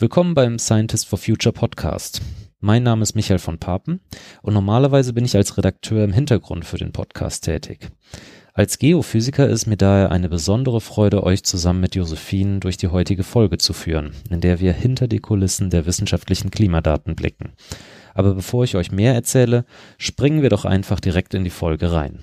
[0.00, 2.22] Willkommen beim Scientist for Future Podcast.
[2.58, 4.00] Mein Name ist Michael von Papen
[4.40, 7.90] und normalerweise bin ich als Redakteur im Hintergrund für den Podcast tätig.
[8.54, 13.24] Als Geophysiker ist mir daher eine besondere Freude, euch zusammen mit Josephine durch die heutige
[13.24, 17.52] Folge zu führen, in der wir hinter die Kulissen der wissenschaftlichen Klimadaten blicken.
[18.14, 19.66] Aber bevor ich euch mehr erzähle,
[19.98, 22.20] springen wir doch einfach direkt in die Folge rein.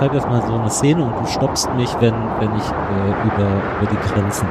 [0.00, 3.62] Beschreibe jetzt mal so eine Szene und du stoppst mich, wenn, wenn ich äh, über,
[3.82, 4.48] über die Grenzen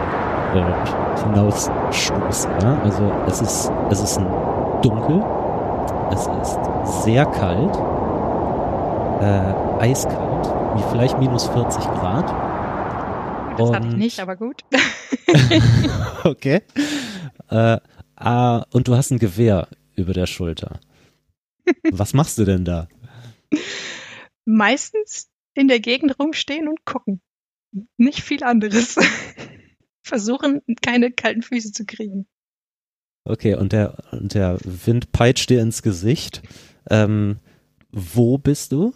[0.53, 2.47] äh, hinaus stoße.
[2.61, 2.79] Ja?
[2.83, 4.17] Also es ist, es ist
[4.83, 5.23] dunkel,
[6.13, 7.75] es ist sehr kalt,
[9.21, 12.29] äh, eiskalt, wie vielleicht minus 40 Grad.
[13.57, 14.63] Das und, hatte ich nicht, aber gut.
[16.25, 16.61] okay.
[17.49, 17.77] Äh,
[18.17, 20.79] ah, und du hast ein Gewehr über der Schulter.
[21.91, 22.87] Was machst du denn da?
[24.51, 24.98] Meistens
[25.59, 27.21] in der Gegend rumstehen und gucken.
[27.97, 28.95] Nicht viel anderes.
[30.03, 32.27] Versuchen, keine kalten Füße zu kriegen.
[33.25, 36.41] Okay, und der, und der Wind peitscht dir ins Gesicht.
[36.89, 37.39] Ähm,
[37.91, 38.93] wo bist du?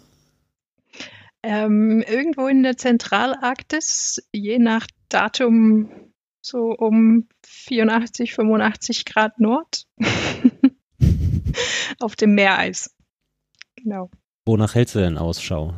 [1.42, 5.90] Ähm, irgendwo in der Zentralarktis, je nach Datum
[6.40, 9.86] so um 84, 85 Grad Nord.
[12.00, 12.94] Auf dem Meereis.
[13.76, 14.10] Genau.
[14.46, 15.74] Wonach hältst du denn Ausschau?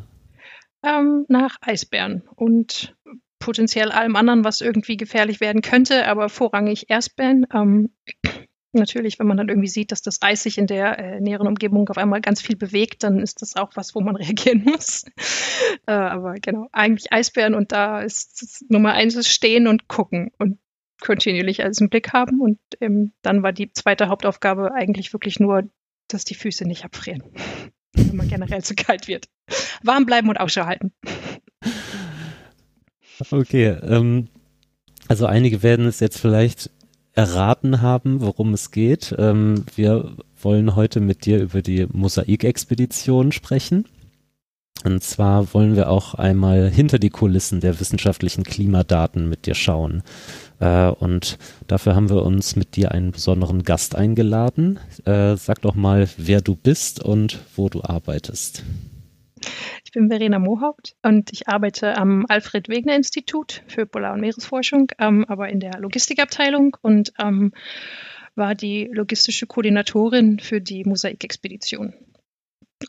[0.86, 2.96] Ähm, nach Eisbären und
[3.38, 7.46] potenziell allem anderen, was irgendwie gefährlich werden könnte, aber vorrangig Eisbären.
[7.52, 7.90] Ähm,
[8.72, 11.88] natürlich, wenn man dann irgendwie sieht, dass das Eis sich in der äh, näheren Umgebung
[11.88, 15.04] auf einmal ganz viel bewegt, dann ist das auch was, wo man reagieren muss.
[15.86, 20.58] äh, aber genau, eigentlich Eisbären und da ist Nummer eins ist stehen und gucken und
[21.00, 25.64] kontinuierlich alles im Blick haben und ähm, dann war die zweite Hauptaufgabe eigentlich wirklich nur,
[26.08, 27.22] dass die Füße nicht abfrieren
[27.96, 29.28] wenn man generell zu kalt wird.
[29.82, 30.92] Warm bleiben und Ausschau halten.
[33.30, 34.28] Okay, ähm,
[35.08, 36.70] also einige werden es jetzt vielleicht
[37.14, 39.14] erraten haben, worum es geht.
[39.18, 43.86] Ähm, wir wollen heute mit dir über die Mosaikexpedition sprechen.
[44.86, 50.04] Und zwar wollen wir auch einmal hinter die Kulissen der wissenschaftlichen Klimadaten mit dir schauen.
[50.60, 54.78] Äh, und dafür haben wir uns mit dir einen besonderen Gast eingeladen.
[55.04, 58.62] Äh, sag doch mal, wer du bist und wo du arbeitest.
[59.84, 65.48] Ich bin Verena Mohaupt und ich arbeite am Alfred-Wegener-Institut für Polar- und Meeresforschung, ähm, aber
[65.48, 67.52] in der Logistikabteilung und ähm,
[68.36, 71.92] war die logistische Koordinatorin für die Mosaikexpedition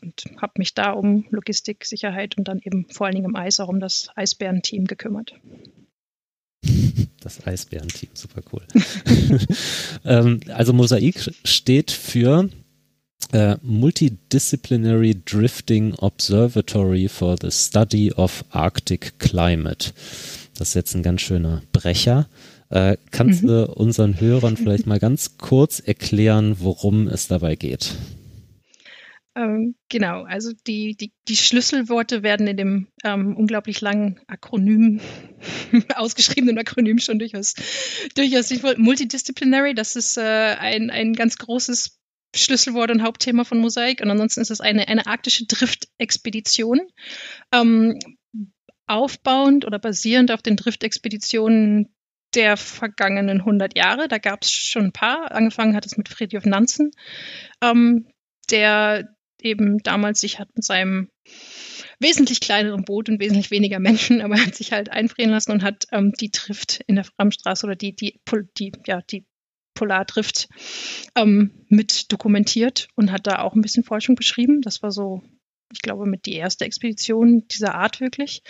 [0.02, 3.60] und habe mich da um Logistik, Sicherheit und dann eben vor allen Dingen im Eis
[3.60, 5.34] auch um das Eisbärenteam gekümmert.
[7.20, 8.62] Das Eisbärenteam, super cool.
[10.04, 12.48] ähm, also Mosaik steht für
[13.32, 19.90] äh, Multidisciplinary Drifting Observatory for the Study of Arctic Climate.
[20.56, 22.28] Das ist jetzt ein ganz schöner Brecher.
[22.70, 23.48] Äh, kannst mhm.
[23.48, 27.94] du unseren Hörern vielleicht mal ganz kurz erklären, worum es dabei geht?
[29.38, 35.00] Ähm, genau, also die, die, die Schlüsselworte werden in dem ähm, unglaublich langen Akronym,
[35.94, 37.54] ausgeschriebenen Akronym schon durchaus,
[38.16, 39.74] durchaus multidisciplinary.
[39.74, 42.00] Das ist äh, ein, ein ganz großes
[42.34, 44.00] Schlüsselwort und Hauptthema von Mosaik.
[44.00, 46.80] Und ansonsten ist es eine, eine arktische Driftexpedition.
[47.52, 48.00] Ähm,
[48.88, 51.94] aufbauend oder basierend auf den Driftexpeditionen
[52.34, 54.08] der vergangenen 100 Jahre.
[54.08, 55.30] Da gab es schon ein paar.
[55.30, 56.90] Angefangen hat es mit Fridtjof Nansen,
[57.62, 58.08] ähm,
[58.50, 61.08] der eben damals sich hat mit seinem
[62.00, 65.62] wesentlich kleineren Boot und wesentlich weniger Menschen, aber er hat sich halt einfrieren lassen und
[65.62, 68.20] hat ähm, die Trift in der Framstraße oder die, die,
[68.58, 69.24] die, ja, die
[69.74, 70.48] Polardrift
[71.16, 74.60] ähm, mit dokumentiert und hat da auch ein bisschen Forschung beschrieben.
[74.60, 75.22] Das war so,
[75.72, 78.42] ich glaube, mit die erste Expedition dieser Art wirklich.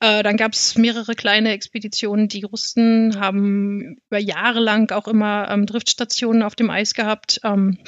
[0.00, 2.26] Äh, dann gab es mehrere kleine Expeditionen.
[2.26, 7.40] Die Russen haben über Jahre lang auch immer ähm, Driftstationen auf dem Eis gehabt.
[7.44, 7.78] Ähm,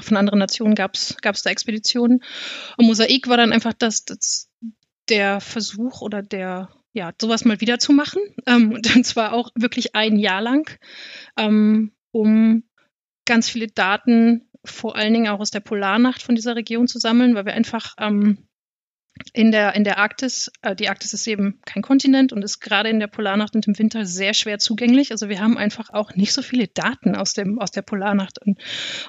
[0.00, 2.22] von anderen Nationen gab es da Expeditionen.
[2.76, 4.50] Und Mosaik war dann einfach das, das
[5.08, 8.22] der Versuch oder der, ja, sowas mal wieder zu machen.
[8.46, 10.78] Ähm, und zwar auch wirklich ein Jahr lang,
[11.36, 12.64] ähm, um
[13.24, 17.34] ganz viele Daten, vor allen Dingen auch aus der Polarnacht von dieser Region zu sammeln,
[17.34, 18.46] weil wir einfach ähm,
[19.34, 22.88] in der, in der Arktis, äh, die Arktis ist eben kein Kontinent und ist gerade
[22.88, 25.10] in der Polarnacht und im Winter sehr schwer zugänglich.
[25.10, 28.58] Also wir haben einfach auch nicht so viele Daten aus, dem, aus der Polarnacht und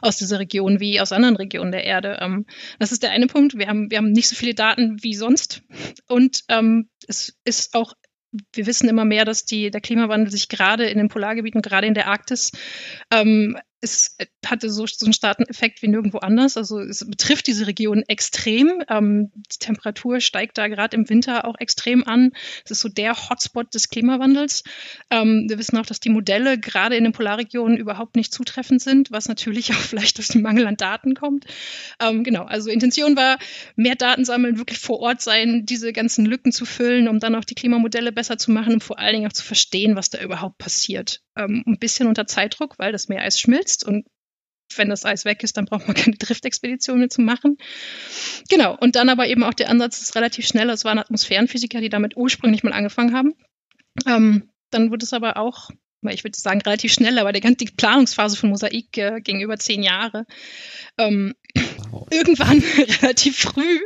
[0.02, 2.20] aus dieser Region wie aus anderen Regionen der Erde.
[2.22, 2.46] Ähm,
[2.80, 3.58] das ist der eine Punkt.
[3.58, 5.62] Wir haben, wir haben nicht so viele Daten wie sonst.
[6.08, 7.94] Und ähm, es ist auch
[8.54, 11.94] wir wissen immer mehr, dass die, der Klimawandel sich gerade in den Polargebieten, gerade in
[11.94, 12.52] der Arktis,
[13.12, 14.16] ähm, es
[14.46, 16.56] hatte so, so einen starken Effekt wie nirgendwo anders.
[16.56, 18.82] Also es betrifft diese Region extrem.
[18.90, 22.32] Ähm, die Temperatur steigt da gerade im Winter auch extrem an.
[22.64, 24.64] Es ist so der Hotspot des Klimawandels.
[25.12, 29.12] Ähm, wir wissen auch, dass die Modelle gerade in den Polarregionen überhaupt nicht zutreffend sind,
[29.12, 31.46] was natürlich auch vielleicht aus dem Mangel an Daten kommt.
[32.00, 33.38] Ähm, genau, also Intention war,
[33.76, 37.44] mehr Daten sammeln, wirklich vor Ort sein, diese ganzen Lücken zu füllen, um dann auch
[37.44, 40.58] die Klimamodelle besser zu machen und vor allen Dingen auch zu verstehen, was da überhaupt
[40.58, 41.22] passiert.
[41.36, 44.06] Ähm, ein bisschen unter Zeitdruck, weil das Meereis schmilzt und
[44.76, 47.58] wenn das Eis weg ist, dann braucht man keine Driftexpedition mehr zu machen.
[48.50, 50.70] Genau, und dann aber eben auch der Ansatz ist relativ schnell.
[50.70, 53.34] Es waren Atmosphärenphysiker, die damit ursprünglich mal angefangen haben.
[54.08, 55.70] Ähm, dann wurde es aber auch
[56.12, 59.84] ich würde sagen relativ schnell, aber die ganze Planungsphase von Mosaik äh, ging über zehn
[59.84, 60.26] Jahre.
[60.98, 61.36] Ähm,
[61.94, 62.08] wow.
[62.12, 62.60] Irgendwann
[63.02, 63.80] relativ früh,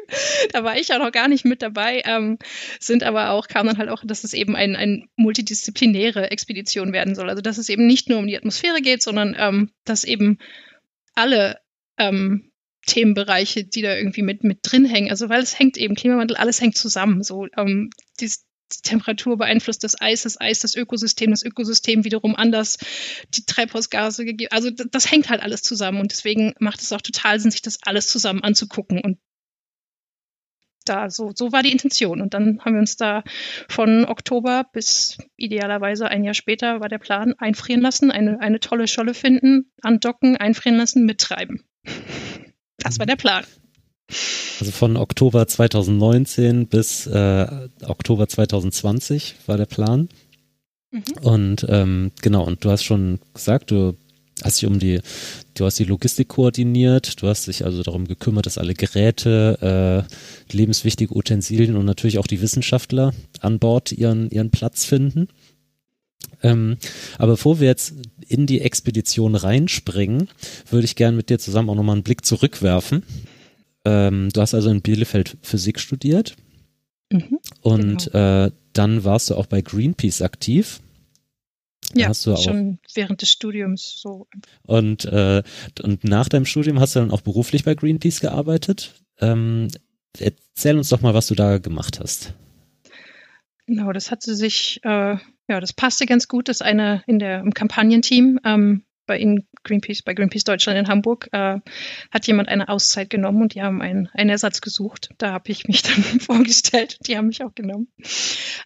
[0.51, 2.37] da war ich ja noch gar nicht mit dabei, ähm,
[2.79, 7.15] sind aber auch, kam dann halt auch, dass es eben ein, ein multidisziplinäre Expedition werden
[7.15, 7.29] soll.
[7.29, 10.37] Also dass es eben nicht nur um die Atmosphäre geht, sondern ähm, dass eben
[11.15, 11.59] alle
[11.97, 12.51] ähm,
[12.85, 15.09] Themenbereiche, die da irgendwie mit, mit drin hängen.
[15.09, 17.21] Also weil es hängt eben, Klimawandel, alles hängt zusammen.
[17.21, 17.89] So, ähm,
[18.19, 22.77] dies, die Temperatur beeinflusst das Eis, das Eis das Ökosystem, das Ökosystem wiederum anders,
[23.33, 24.51] die Treibhausgase gegeben.
[24.51, 27.61] Also das, das hängt halt alles zusammen und deswegen macht es auch total Sinn, sich
[27.61, 29.19] das alles zusammen anzugucken und
[30.87, 32.21] da, so, so war die Intention.
[32.21, 33.23] Und dann haben wir uns da
[33.69, 38.87] von Oktober bis idealerweise ein Jahr später war der Plan, einfrieren lassen, eine, eine tolle
[38.87, 41.63] Scholle finden, andocken, einfrieren lassen, mittreiben.
[42.77, 43.43] Das war der Plan.
[44.59, 47.47] Also von Oktober 2019 bis äh,
[47.85, 50.09] Oktober 2020 war der Plan.
[50.91, 51.03] Mhm.
[51.21, 53.95] Und ähm, genau, und du hast schon gesagt, du
[54.43, 55.01] hast dich um die,
[55.55, 60.53] du hast die Logistik koordiniert, du hast dich also darum gekümmert, dass alle Geräte, äh,
[60.55, 65.27] lebenswichtige Utensilien und natürlich auch die Wissenschaftler an Bord ihren, ihren Platz finden.
[66.43, 66.77] Ähm,
[67.17, 67.93] aber bevor wir jetzt
[68.27, 70.29] in die Expedition reinspringen,
[70.69, 73.03] würde ich gerne mit dir zusammen auch nochmal einen Blick zurückwerfen
[73.87, 76.35] ähm, du hast also in Bielefeld Physik studiert
[77.09, 78.45] mhm, und genau.
[78.45, 80.81] äh, dann warst du auch bei Greenpeace aktiv.
[81.93, 84.27] Ja, schon während des Studiums so.
[84.63, 85.41] Und, äh,
[85.83, 88.93] und nach deinem Studium hast du dann auch beruflich bei Greenpeace gearbeitet.
[89.21, 89.69] Ähm,
[90.19, 92.33] erzähl uns doch mal, was du da gemacht hast.
[93.67, 95.15] Genau, das hatte sich, äh,
[95.47, 100.03] ja, das passte ganz gut, dass eine in der im Kampagnenteam ähm, bei in Greenpeace,
[100.03, 101.59] bei Greenpeace Deutschland in Hamburg, äh,
[102.11, 105.09] hat jemand eine Auszeit genommen und die haben einen, einen Ersatz gesucht.
[105.17, 106.99] Da habe ich mich dann vorgestellt.
[107.07, 107.87] Die haben mich auch genommen.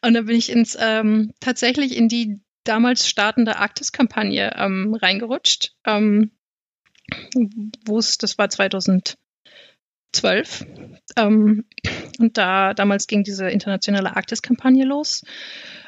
[0.01, 6.31] Und dann bin ich ins ähm, tatsächlich in die damals startende Arktis-Kampagne ähm, reingerutscht, ähm,
[7.85, 9.17] wo es, das war 2012.
[11.17, 11.65] Ähm,
[12.19, 15.23] und da damals ging diese internationale Arktis-Kampagne los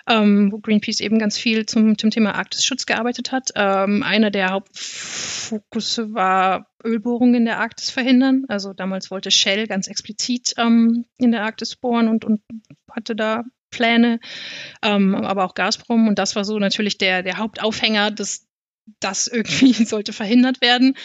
[0.10, 3.50] ähm, wo Greenpeace eben ganz viel zum, zum Thema Arktisschutz gearbeitet hat.
[3.56, 8.44] Ähm, einer der Hauptfokusse war Ölbohrungen in der Arktis verhindern.
[8.48, 12.42] Also damals wollte Shell ganz explizit ähm, in der Arktis bohren und, und
[12.92, 14.20] hatte da Pläne,
[14.84, 16.08] ähm, aber auch Gazprom.
[16.08, 18.48] Und das war so natürlich der, der Hauptaufhänger des,
[19.00, 20.96] das irgendwie sollte verhindert werden.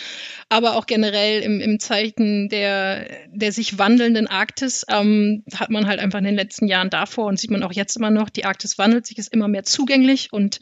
[0.49, 6.00] Aber auch generell im, im Zeichen der, der sich wandelnden Arktis ähm, hat man halt
[6.00, 8.78] einfach in den letzten Jahren davor und sieht man auch jetzt immer noch, die Arktis
[8.78, 10.61] wandelt sich, ist immer mehr zugänglich und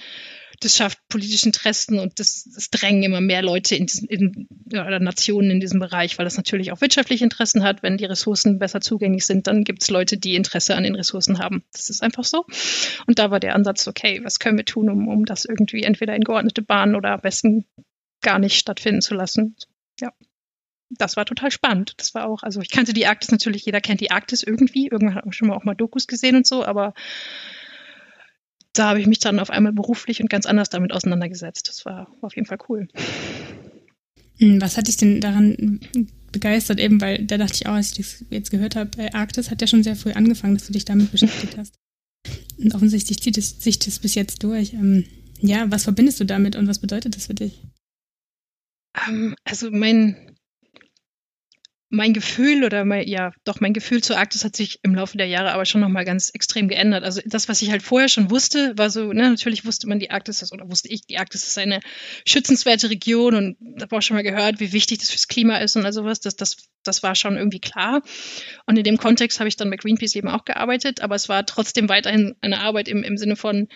[0.61, 5.01] das schafft politische Interessen und das, das drängen immer mehr Leute in, diesen, in oder
[5.01, 7.83] Nationen in diesem Bereich, weil das natürlich auch wirtschaftliche Interessen hat.
[7.83, 11.39] Wenn die Ressourcen besser zugänglich sind, dann gibt es Leute, die Interesse an den Ressourcen
[11.39, 11.65] haben.
[11.73, 12.45] Das ist einfach so.
[13.07, 16.15] Und da war der Ansatz, okay, was können wir tun, um, um das irgendwie entweder
[16.15, 17.67] in geordnete Bahnen oder am besten
[18.23, 19.57] gar nicht stattfinden zu lassen.
[20.01, 20.13] Ja
[20.91, 21.95] das war total spannend.
[21.97, 24.89] Das war auch, also ich kannte die Arktis natürlich, jeder kennt die Arktis irgendwie.
[24.89, 26.95] Irgendwann hat man schon mal auch mal Dokus gesehen und so, aber
[28.79, 31.69] da habe ich mich dann auf einmal beruflich und ganz anders damit auseinandergesetzt.
[31.69, 32.89] Das war auf jeden Fall cool.
[34.39, 35.81] Hm, was hat dich denn daran
[36.33, 36.79] begeistert?
[36.81, 39.61] Eben, weil da dachte ich auch, als ich das jetzt gehört habe, bei Arktis hat
[39.61, 41.75] ja schon sehr früh angefangen, dass du dich damit beschäftigt hast.
[42.59, 44.73] Und offensichtlich zieht es, sich das bis jetzt durch.
[44.73, 45.05] Ähm,
[45.41, 47.63] ja, was verbindest du damit und was bedeutet das für dich?
[49.09, 50.36] Um, ähm, also mein,
[51.97, 55.27] mein Gefühl oder mein, ja, doch mein Gefühl zur Arktis hat sich im Laufe der
[55.27, 57.03] Jahre aber schon nochmal ganz extrem geändert.
[57.03, 60.11] Also das, was ich halt vorher schon wusste, war so, ne, natürlich wusste man, die
[60.11, 61.81] Arktis ist, oder wusste ich, die Arktis ist eine
[62.25, 65.85] schützenswerte Region und habe auch schon mal gehört, wie wichtig das fürs Klima ist und
[65.85, 66.21] all sowas.
[66.21, 68.03] Das, das, das war schon irgendwie klar.
[68.67, 71.47] Und in dem Kontext habe ich dann bei Greenpeace eben auch gearbeitet, aber es war
[71.47, 73.69] trotzdem weiterhin eine Arbeit im, im Sinne von,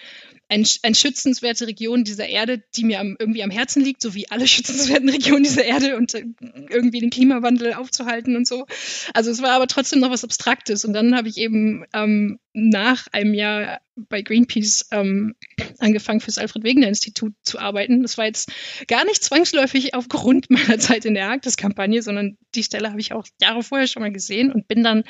[0.51, 4.31] ein, ein schützenswerte Region dieser Erde, die mir am, irgendwie am Herzen liegt, so wie
[4.31, 6.25] alle schützenswerten Regionen dieser Erde und äh,
[6.69, 8.67] irgendwie den Klimawandel aufzuhalten und so.
[9.15, 10.85] Also es war aber trotzdem noch was Abstraktes.
[10.85, 15.35] Und dann habe ich eben ähm, nach einem Jahr bei Greenpeace ähm,
[15.79, 18.03] angefangen, fürs Alfred-Wegener-Institut zu arbeiten.
[18.03, 18.51] Das war jetzt
[18.89, 23.27] gar nicht zwangsläufig aufgrund meiner Zeit in der Arktis-Kampagne, sondern die Stelle habe ich auch
[23.41, 25.05] Jahre vorher schon mal gesehen und bin dann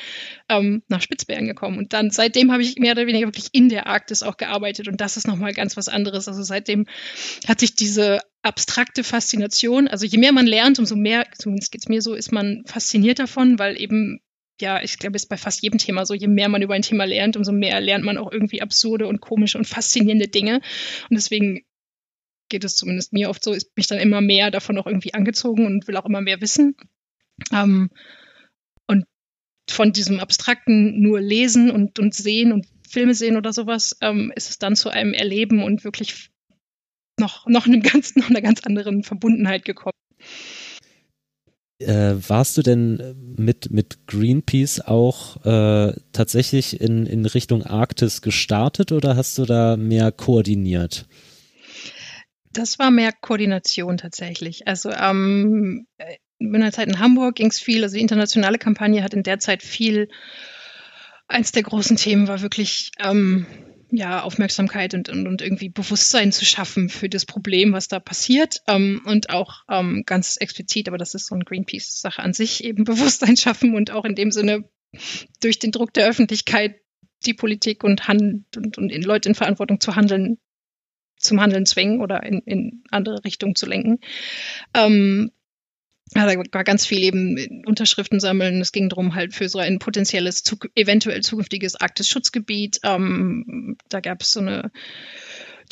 [0.49, 1.79] ähm, nach Spitzbergen gekommen.
[1.79, 5.01] Und dann seitdem habe ich mehr oder weniger wirklich in der Arktis auch gearbeitet und
[5.01, 6.29] das ist nochmal ganz was anderes.
[6.29, 6.87] Also seitdem
[7.47, 11.89] hat sich diese abstrakte Faszination, also je mehr man lernt, umso mehr, zumindest geht es
[11.89, 14.21] mir so, ist man fasziniert davon, weil eben
[14.61, 16.83] ja, ich glaube, es ist bei fast jedem Thema so, je mehr man über ein
[16.83, 20.57] Thema lernt, umso mehr lernt man auch irgendwie absurde und komische und faszinierende Dinge.
[21.09, 21.65] Und deswegen
[22.49, 25.67] geht es zumindest mir oft so, ist mich dann immer mehr davon auch irgendwie angezogen
[25.67, 26.77] und will auch immer mehr wissen.
[27.53, 27.91] Ähm,
[28.87, 29.07] und
[29.71, 34.51] von diesem abstrakten nur lesen und, und sehen und Filme sehen oder sowas, ähm, ist
[34.51, 36.31] es dann zu einem Erleben und wirklich
[37.19, 39.95] noch, noch, einem ganz, noch einer ganz anderen Verbundenheit gekommen.
[41.81, 48.93] Äh, warst du denn mit, mit Greenpeace auch äh, tatsächlich in, in Richtung Arktis gestartet
[48.93, 51.07] oder hast du da mehr koordiniert?
[52.53, 54.69] Das war mehr Koordination tatsächlich.
[54.69, 55.87] Also ähm,
[56.39, 59.39] in meiner Zeit in Hamburg ging es viel, also die internationale Kampagne hat in der
[59.39, 60.09] Zeit viel,
[61.29, 63.47] eins der großen Themen war wirklich ähm,
[63.91, 68.63] ja, Aufmerksamkeit und, und, und irgendwie Bewusstsein zu schaffen für das Problem, was da passiert.
[68.67, 72.85] Ähm, und auch ähm, ganz explizit, aber das ist so eine Greenpeace-Sache an sich, eben
[72.85, 74.69] Bewusstsein schaffen und auch in dem Sinne
[75.41, 76.77] durch den Druck der Öffentlichkeit
[77.27, 80.39] die Politik und, Hand und, und in Leute in Verantwortung zu handeln,
[81.17, 84.01] zum Handeln zwingen oder in, in andere Richtungen zu lenken.
[84.75, 85.31] Ähm,
[86.15, 88.61] ja, da war ganz viel eben Unterschriften sammeln.
[88.61, 90.43] Es ging darum, halt für so ein potenzielles,
[90.75, 92.81] eventuell zukünftiges Arktis-Schutzgebiet.
[92.83, 94.73] Ähm, da gab es so eine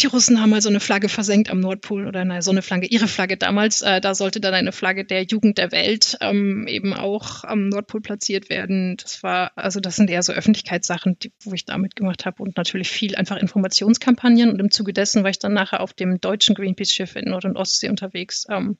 [0.00, 2.86] die Russen haben mal so eine Flagge versenkt am Nordpol oder nein, so eine Flagge,
[2.86, 3.82] ihre Flagge damals.
[3.82, 8.00] Äh, da sollte dann eine Flagge der Jugend der Welt ähm, eben auch am Nordpol
[8.00, 8.96] platziert werden.
[8.96, 12.56] Das war, also das sind eher so Öffentlichkeitssachen, die, wo ich da mitgemacht habe und
[12.56, 14.50] natürlich viel einfach Informationskampagnen.
[14.50, 17.56] Und im Zuge dessen war ich dann nachher auf dem deutschen Greenpeace-Schiff in Nord- und
[17.56, 18.46] Ostsee unterwegs.
[18.48, 18.78] Ähm,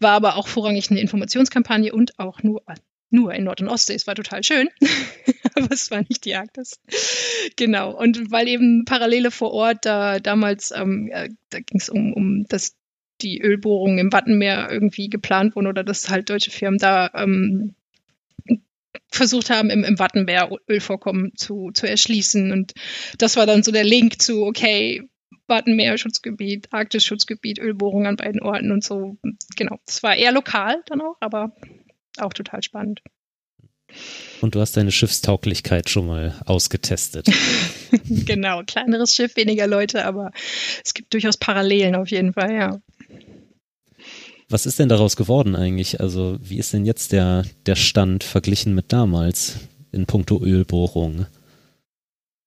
[0.00, 2.62] war aber auch vorrangig eine Informationskampagne und auch nur
[3.12, 3.94] nur in Nord- und Ostsee.
[3.94, 4.68] Es war total schön,
[5.54, 6.80] aber es war nicht die Arktis.
[7.56, 7.96] Genau.
[7.96, 12.46] Und weil eben Parallele vor Ort da damals, ähm, äh, da ging es um, um
[12.48, 12.74] das,
[13.20, 17.74] die Ölbohrungen im Wattenmeer irgendwie geplant wurden oder dass halt deutsche Firmen da ähm,
[19.10, 22.50] versucht haben, im, im Wattenmeer Ölvorkommen zu, zu erschließen.
[22.50, 22.72] Und
[23.18, 25.08] das war dann so der Link zu, okay,
[25.48, 29.18] Wattenmeer-Schutzgebiet, Arktis-Schutzgebiet, Ölbohrungen an beiden Orten und so.
[29.56, 29.78] Genau.
[29.86, 31.54] Das war eher lokal dann auch, aber
[32.18, 33.02] auch total spannend.
[34.40, 37.28] Und du hast deine Schiffstauglichkeit schon mal ausgetestet.
[38.04, 40.32] genau, kleineres Schiff, weniger Leute, aber
[40.84, 42.80] es gibt durchaus Parallelen auf jeden Fall, ja.
[44.48, 46.00] Was ist denn daraus geworden eigentlich?
[46.00, 49.56] Also, wie ist denn jetzt der, der Stand verglichen mit damals
[49.92, 51.26] in puncto Ölbohrung?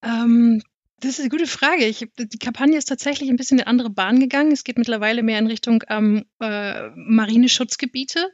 [0.04, 0.62] Ähm,
[1.02, 1.86] das ist eine gute Frage.
[1.86, 4.54] Ich, die Kampagne ist tatsächlich ein bisschen in eine andere Bahn gegangen.
[4.54, 8.32] Es geht mittlerweile mehr in Richtung ähm, äh, Marineschutzgebiete.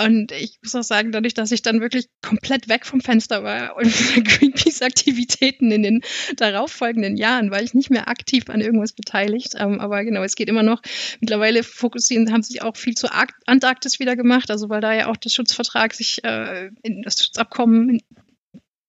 [0.00, 3.76] Und ich muss auch sagen, dadurch, dass ich dann wirklich komplett weg vom Fenster war
[3.76, 3.84] und
[4.24, 6.00] Greenpeace-Aktivitäten in den
[6.36, 9.54] darauffolgenden Jahren, war ich nicht mehr aktiv an irgendwas beteiligt.
[9.58, 10.80] Ähm, aber genau, es geht immer noch.
[11.20, 13.10] Mittlerweile fokussieren, haben sich auch viel zur
[13.46, 18.00] Antarktis wieder gemacht, also weil da ja auch der Schutzvertrag sich, äh, in das Schutzabkommen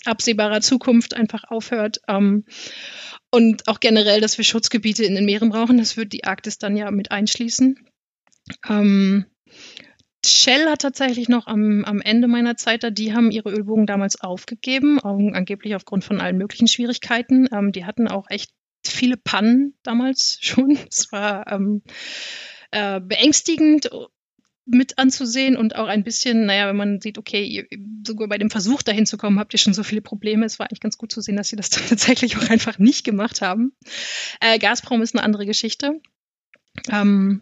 [0.05, 1.99] absehbarer Zukunft einfach aufhört.
[2.07, 2.45] Ähm,
[3.31, 5.77] und auch generell, dass wir Schutzgebiete in den Meeren brauchen.
[5.77, 7.79] Das wird die Arktis dann ja mit einschließen.
[8.69, 9.25] Ähm,
[10.25, 14.21] Shell hat tatsächlich noch am, am Ende meiner Zeit da, die haben ihre Ölbogen damals
[14.21, 17.47] aufgegeben, angeblich aufgrund von allen möglichen Schwierigkeiten.
[17.51, 18.51] Ähm, die hatten auch echt
[18.85, 20.77] viele Pannen damals schon.
[20.89, 21.81] Es war ähm,
[22.71, 23.89] äh, beängstigend
[24.65, 27.65] mit anzusehen und auch ein bisschen, naja, wenn man sieht, okay, ihr,
[28.05, 30.45] sogar bei dem Versuch dahin zu kommen, habt ihr schon so viele Probleme.
[30.45, 33.03] Es war eigentlich ganz gut zu sehen, dass sie das dann tatsächlich auch einfach nicht
[33.03, 33.73] gemacht haben.
[34.39, 35.99] Äh, Gazprom ist eine andere Geschichte.
[36.89, 37.41] Ähm,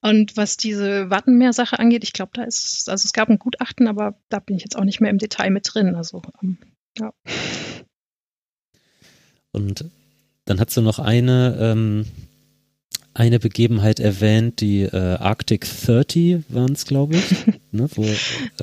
[0.00, 4.20] und was diese Wattenmeer-Sache angeht, ich glaube, da ist, also es gab ein Gutachten, aber
[4.28, 5.96] da bin ich jetzt auch nicht mehr im Detail mit drin.
[5.96, 6.58] Also, ähm,
[6.98, 7.12] ja.
[9.50, 9.84] Und
[10.44, 12.06] dann hast du noch eine ähm,
[13.18, 17.24] eine Begebenheit erwähnt, die äh, Arctic 30 waren es, glaube ich.
[17.72, 18.04] ne, wo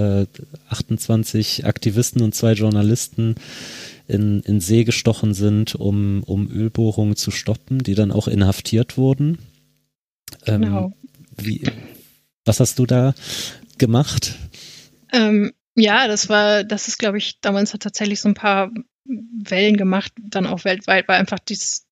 [0.01, 0.25] äh,
[0.69, 3.35] 28 Aktivisten und zwei Journalisten
[4.07, 9.39] in, in See gestochen sind, um, um Ölbohrungen zu stoppen, die dann auch inhaftiert wurden.
[10.45, 10.93] Ähm, genau.
[11.35, 11.67] Wie,
[12.45, 13.13] was hast du da
[13.77, 14.35] gemacht?
[15.11, 18.71] Ähm, ja, das war, das ist, glaube ich, damals hat tatsächlich so ein paar
[19.03, 21.85] Wellen gemacht, dann auch weltweit, weil einfach dieses,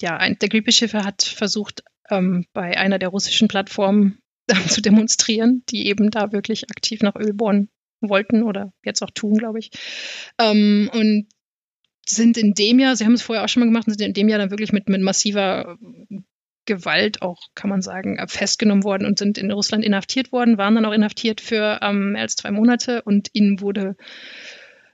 [0.00, 5.62] ja, ein, der Greenpeace-Schiffer hat versucht, ähm, bei einer der russischen Plattformen äh, zu demonstrieren,
[5.68, 7.68] die eben da wirklich aktiv nach Öl bohren
[8.00, 9.70] wollten oder jetzt auch tun, glaube ich.
[10.38, 11.28] Ähm, und
[12.08, 14.28] sind in dem Jahr, sie haben es vorher auch schon mal gemacht, sind in dem
[14.28, 15.76] Jahr dann wirklich mit, mit massiver
[16.66, 20.84] Gewalt auch, kann man sagen, festgenommen worden und sind in Russland inhaftiert worden, waren dann
[20.84, 23.96] auch inhaftiert für ähm, mehr als zwei Monate und ihnen wurde,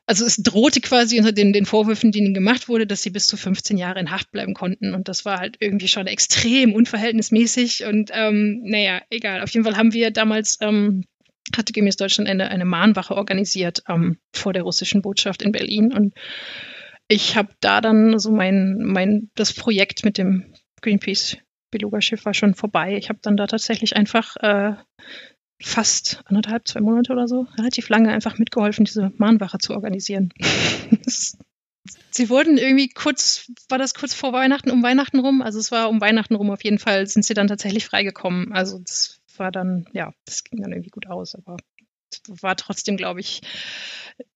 [0.07, 3.27] also es drohte quasi unter den, den Vorwürfen, die ihnen gemacht wurde, dass sie bis
[3.27, 7.85] zu 15 Jahre in Haft bleiben konnten und das war halt irgendwie schon extrem unverhältnismäßig
[7.85, 9.43] und ähm, naja, egal.
[9.43, 11.05] Auf jeden Fall haben wir damals ähm,
[11.57, 16.15] hatte gemäß Deutschland eine, eine Mahnwache organisiert ähm, vor der russischen Botschaft in Berlin und
[17.09, 21.37] ich habe da dann so mein, mein, das Projekt mit dem Greenpeace
[21.71, 22.97] Beluga-Schiff war schon vorbei.
[22.97, 24.75] Ich habe dann da tatsächlich einfach äh,
[25.62, 30.33] fast anderthalb, zwei Monate oder so, relativ lange einfach mitgeholfen, diese Mahnwache zu organisieren.
[32.11, 35.40] Sie wurden irgendwie kurz, war das kurz vor Weihnachten, um Weihnachten rum?
[35.42, 38.52] Also es war um Weihnachten rum auf jeden Fall, sind sie dann tatsächlich freigekommen.
[38.52, 41.57] Also das war dann, ja, das ging dann irgendwie gut aus, aber
[42.28, 43.40] war trotzdem, glaube ich,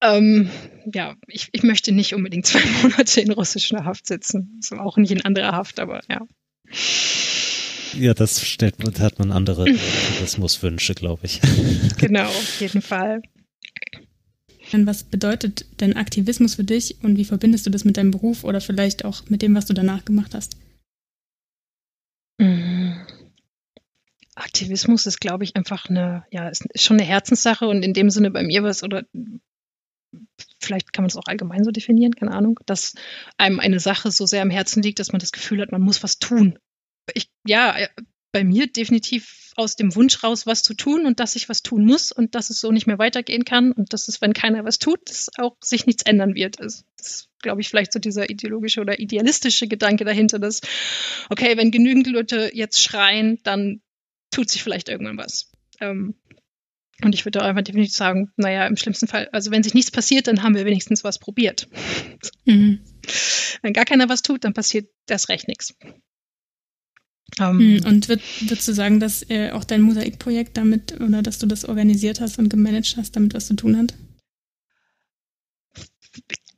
[0.00, 0.50] ähm,
[0.86, 4.58] ja, ich, ich möchte nicht unbedingt zwei Monate in russischer Haft sitzen.
[4.60, 6.26] Das war auch nicht in anderer Haft, aber ja.
[7.98, 11.40] Ja, das stellt, hat man andere Tourismuswünsche, glaube ich.
[11.98, 13.22] Genau, auf jeden Fall.
[14.72, 18.60] Was bedeutet denn Aktivismus für dich und wie verbindest du das mit deinem Beruf oder
[18.60, 20.56] vielleicht auch mit dem, was du danach gemacht hast?
[22.38, 23.06] Mhm.
[24.34, 28.30] Aktivismus ist, glaube ich, einfach eine, ja, ist schon eine Herzenssache und in dem Sinne
[28.30, 29.04] bei mir was oder
[30.60, 32.94] vielleicht kann man es auch allgemein so definieren, keine Ahnung, dass
[33.38, 36.02] einem eine Sache so sehr am Herzen liegt, dass man das Gefühl hat, man muss
[36.02, 36.58] was tun.
[37.14, 37.88] Ich, ja, äh,
[38.32, 41.86] bei mir definitiv aus dem Wunsch raus, was zu tun und dass ich was tun
[41.86, 44.78] muss und dass es so nicht mehr weitergehen kann und dass es, wenn keiner was
[44.78, 46.60] tut, dass auch sich nichts ändern wird.
[46.60, 50.60] Also, das ist, glaube ich, vielleicht so dieser ideologische oder idealistische Gedanke dahinter, dass,
[51.30, 53.80] okay, wenn genügend Leute jetzt schreien, dann
[54.30, 55.50] tut sich vielleicht irgendwann was.
[55.80, 56.14] Ähm,
[57.02, 60.26] und ich würde einfach definitiv sagen, naja, im schlimmsten Fall, also wenn sich nichts passiert,
[60.26, 61.68] dann haben wir wenigstens was probiert.
[62.44, 62.80] Mhm.
[63.62, 65.74] Wenn gar keiner was tut, dann passiert das recht nichts.
[67.38, 71.46] Ähm, und würd, würdest du sagen, dass äh, auch dein Mosaikprojekt damit oder dass du
[71.46, 73.94] das organisiert hast und gemanagt hast, damit was zu tun hat?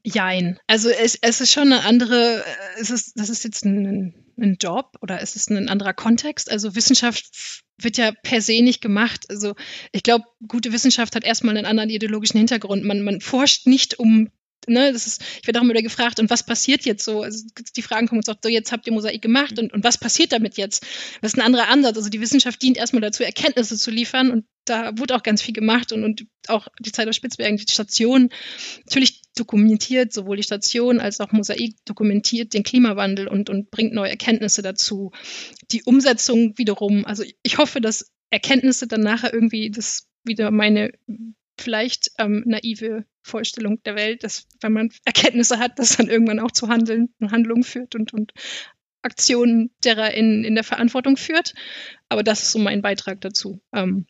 [0.04, 0.58] Jein.
[0.66, 4.56] Also es, es ist schon eine andere, äh, es ist, das ist jetzt ein, ein
[4.60, 6.50] Job oder es ist ein anderer Kontext.
[6.50, 9.26] Also Wissenschaft wird ja per se nicht gemacht.
[9.28, 9.54] Also
[9.92, 12.84] ich glaube, gute Wissenschaft hat erstmal einen anderen ideologischen Hintergrund.
[12.84, 14.30] Man, man forscht nicht um
[14.66, 17.22] ne, das ist, ich werde auch immer wieder gefragt, und was passiert jetzt so?
[17.22, 19.98] Also die Fragen kommen uns auch so, jetzt habt ihr Mosaik gemacht und, und was
[19.98, 20.84] passiert damit jetzt?
[21.20, 21.96] Das ist ein anderer Ansatz.
[21.96, 25.54] Also die Wissenschaft dient erstmal dazu, Erkenntnisse zu liefern und da wurde auch ganz viel
[25.54, 28.30] gemacht und, und auch die Zeit auf Spitzbergen, die Station
[28.84, 34.10] natürlich dokumentiert, sowohl die Station als auch Mosaik dokumentiert den Klimawandel und, und bringt neue
[34.10, 35.12] Erkenntnisse dazu.
[35.70, 40.92] Die Umsetzung wiederum, also ich hoffe, dass Erkenntnisse dann nachher irgendwie das wieder meine
[41.58, 46.50] vielleicht ähm, naive Vorstellung der Welt, dass wenn man Erkenntnisse hat, das dann irgendwann auch
[46.50, 48.32] zu Handeln und Handlungen führt und, und
[49.02, 51.54] Aktionen derer in, in der Verantwortung führt.
[52.08, 53.60] Aber das ist so mein Beitrag dazu.
[53.72, 54.06] Ähm,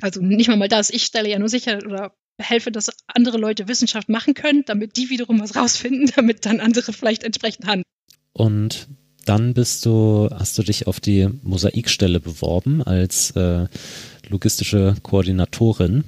[0.00, 3.68] also nicht mal mal das, ich stelle ja nur sicher oder helfe, dass andere Leute
[3.68, 7.84] Wissenschaft machen können, damit die wiederum was rausfinden, damit dann andere vielleicht entsprechend handeln.
[8.32, 8.88] Und
[9.24, 13.66] dann bist du, hast du dich auf die Mosaikstelle beworben als äh,
[14.28, 16.04] logistische Koordinatorin.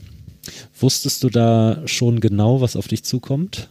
[0.79, 3.69] Wusstest du da schon genau, was auf dich zukommt?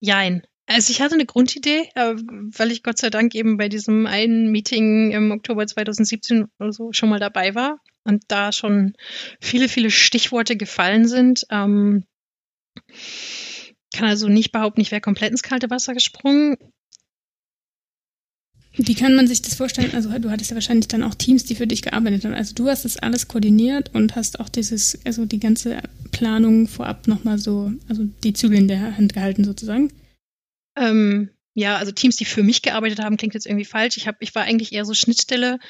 [0.00, 0.42] Jein.
[0.66, 4.50] Also ich hatte eine Grundidee, äh, weil ich Gott sei Dank eben bei diesem einen
[4.50, 8.94] Meeting im Oktober 2017 oder so schon mal dabei war und da schon
[9.40, 11.46] viele, viele Stichworte gefallen sind.
[11.50, 12.04] Ähm,
[13.94, 16.56] kann also nicht behaupten, ich wäre komplett ins kalte Wasser gesprungen.
[18.76, 19.94] Wie kann man sich das vorstellen?
[19.94, 22.34] Also du hattest ja wahrscheinlich dann auch Teams, die für dich gearbeitet haben.
[22.34, 27.06] Also du hast das alles koordiniert und hast auch dieses, also die ganze Planung vorab
[27.06, 29.92] nochmal so, also die Zügel in der Hand gehalten sozusagen.
[30.76, 33.96] Ähm, ja, also Teams, die für mich gearbeitet haben, klingt jetzt irgendwie falsch.
[33.96, 35.60] Ich, hab, ich war eigentlich eher so Schnittstelle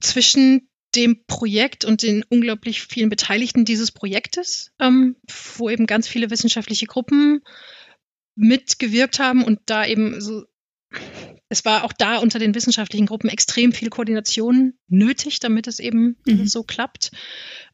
[0.00, 5.16] zwischen dem Projekt und den unglaublich vielen Beteiligten dieses Projektes, ähm,
[5.56, 7.42] wo eben ganz viele wissenschaftliche Gruppen
[8.36, 10.44] mitgewirkt haben und da eben so
[11.48, 16.16] es war auch da unter den wissenschaftlichen Gruppen extrem viel Koordination nötig, damit es eben
[16.26, 16.46] mhm.
[16.46, 17.10] so klappt.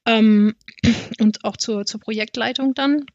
[0.06, 0.54] ähm,
[1.20, 3.06] und auch zur, zur Projektleitung dann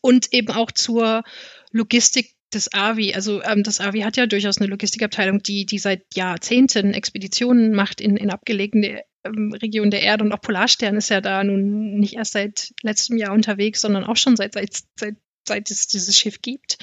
[0.00, 1.22] und eben auch zur
[1.70, 3.14] Logistik des AVI.
[3.14, 8.00] Also ähm, das AVI hat ja durchaus eine Logistikabteilung, die, die seit Jahrzehnten Expeditionen macht
[8.00, 12.14] in, in abgelegene ähm, Regionen der Erde und auch Polarstern ist ja da nun nicht
[12.14, 15.16] erst seit letztem Jahr unterwegs, sondern auch schon seit, seit, seit,
[15.46, 16.78] seit es dieses Schiff gibt.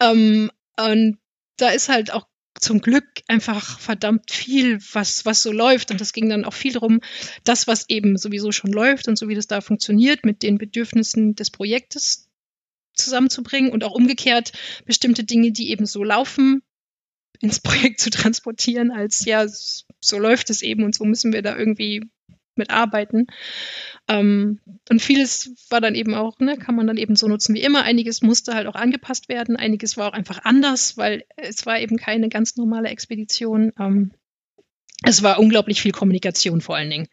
[0.00, 1.18] Ähm, und
[1.56, 2.26] da ist halt auch
[2.60, 5.90] zum Glück einfach verdammt viel, was, was so läuft.
[5.90, 7.00] Und das ging dann auch viel darum,
[7.42, 11.34] das, was eben sowieso schon läuft und so wie das da funktioniert, mit den Bedürfnissen
[11.34, 12.28] des Projektes
[12.94, 14.52] zusammenzubringen und auch umgekehrt
[14.84, 16.62] bestimmte Dinge, die eben so laufen,
[17.40, 21.56] ins Projekt zu transportieren, als ja, so läuft es eben und so müssen wir da
[21.56, 22.02] irgendwie
[22.56, 23.26] mitarbeiten.
[24.08, 27.62] Ähm, und vieles war dann eben auch, ne, kann man dann eben so nutzen wie
[27.62, 27.82] immer.
[27.82, 31.96] Einiges musste halt auch angepasst werden, einiges war auch einfach anders, weil es war eben
[31.96, 33.72] keine ganz normale Expedition.
[33.78, 34.12] Ähm,
[35.02, 37.08] es war unglaublich viel Kommunikation vor allen Dingen.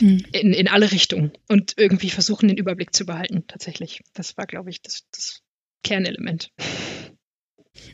[0.00, 0.24] Mhm.
[0.32, 1.32] In, in alle Richtungen.
[1.48, 4.02] Und irgendwie versuchen, den Überblick zu behalten, tatsächlich.
[4.14, 5.42] Das war, glaube ich, das, das
[5.82, 6.50] Kernelement.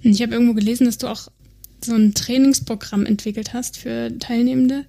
[0.03, 1.29] Ich habe irgendwo gelesen, dass du auch
[1.85, 4.87] so ein Trainingsprogramm entwickelt hast für Teilnehmende.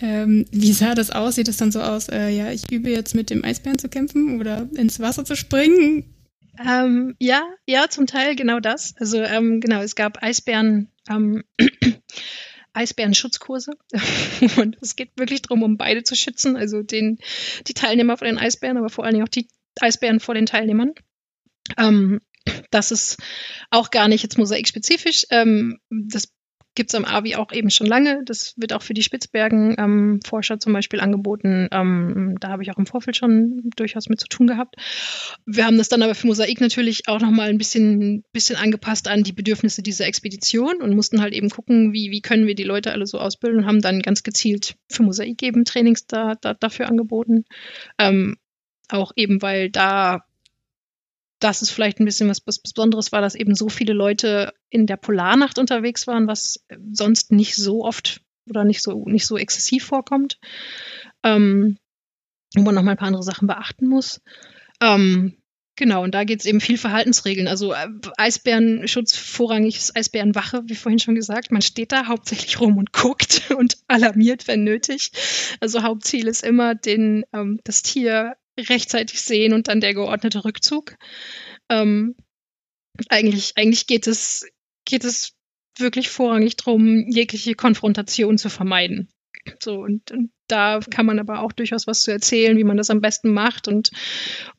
[0.00, 1.36] Ähm, wie sah das aus?
[1.36, 4.40] Sieht das dann so aus, äh, ja, ich übe jetzt mit dem Eisbären zu kämpfen
[4.40, 6.14] oder ins Wasser zu springen?
[6.58, 8.94] Ähm, ja, ja, zum Teil genau das.
[8.98, 11.44] Also ähm, genau, es gab Eisbären, ähm,
[12.72, 13.72] Eisbärenschutzkurse.
[14.56, 17.18] Und es geht wirklich darum, um beide zu schützen, also den,
[17.66, 19.48] die Teilnehmer vor den Eisbären, aber vor allen Dingen auch die
[19.80, 20.92] Eisbären vor den Teilnehmern.
[21.76, 22.20] Ähm,
[22.70, 23.18] das ist
[23.70, 25.26] auch gar nicht jetzt mosaikspezifisch.
[25.30, 26.33] Ähm, das
[26.74, 28.22] gibt es am AVI auch eben schon lange.
[28.24, 31.68] Das wird auch für die Spitzbergen-Forscher ähm, zum Beispiel angeboten.
[31.70, 34.76] Ähm, da habe ich auch im Vorfeld schon durchaus mit zu tun gehabt.
[35.46, 39.22] Wir haben das dann aber für Mosaik natürlich auch nochmal ein bisschen, bisschen angepasst an
[39.22, 42.92] die Bedürfnisse dieser Expedition und mussten halt eben gucken, wie, wie können wir die Leute
[42.92, 46.88] alle so ausbilden und haben dann ganz gezielt für Mosaik eben Trainings da, da dafür
[46.88, 47.44] angeboten.
[47.98, 48.36] Ähm,
[48.88, 50.24] auch eben, weil da
[51.44, 54.86] das ist vielleicht ein bisschen was, was Besonderes war, dass eben so viele Leute in
[54.86, 59.84] der Polarnacht unterwegs waren, was sonst nicht so oft oder nicht so, nicht so exzessiv
[59.84, 60.40] vorkommt.
[61.22, 61.78] Ähm,
[62.56, 64.20] wo man noch mal ein paar andere Sachen beachten muss.
[64.82, 65.36] Ähm,
[65.76, 67.46] genau, und da geht es eben viel Verhaltensregeln.
[67.46, 71.52] Also äh, Eisbärenschutz vorrangig ist Eisbärenwache, wie vorhin schon gesagt.
[71.52, 75.12] Man steht da hauptsächlich rum und guckt und alarmiert, wenn nötig.
[75.60, 80.96] Also Hauptziel ist immer, den, ähm, das Tier rechtzeitig sehen und dann der geordnete Rückzug.
[81.68, 82.16] Ähm,
[83.08, 84.46] eigentlich, eigentlich geht es,
[84.84, 85.34] geht es
[85.78, 89.08] wirklich vorrangig darum, jegliche Konfrontation zu vermeiden.
[89.62, 92.90] So, und, und, da kann man aber auch durchaus was zu erzählen, wie man das
[92.90, 93.90] am besten macht und,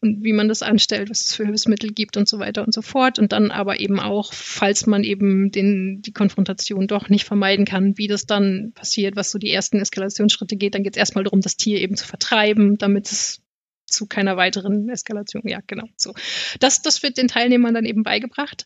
[0.02, 2.82] und wie man das anstellt, was es für Hilfsmittel gibt und so weiter und so
[2.82, 3.20] fort.
[3.20, 8.00] Und dann aber eben auch, falls man eben den, die Konfrontation doch nicht vermeiden kann,
[8.00, 11.42] wie das dann passiert, was so die ersten Eskalationsschritte geht, dann geht es erstmal darum,
[11.42, 13.44] das Tier eben zu vertreiben, damit es
[13.86, 15.44] zu keiner weiteren Eskalation.
[15.46, 15.86] Ja, genau.
[15.98, 16.16] So.
[16.60, 18.66] Das, das wird den Teilnehmern dann eben beigebracht.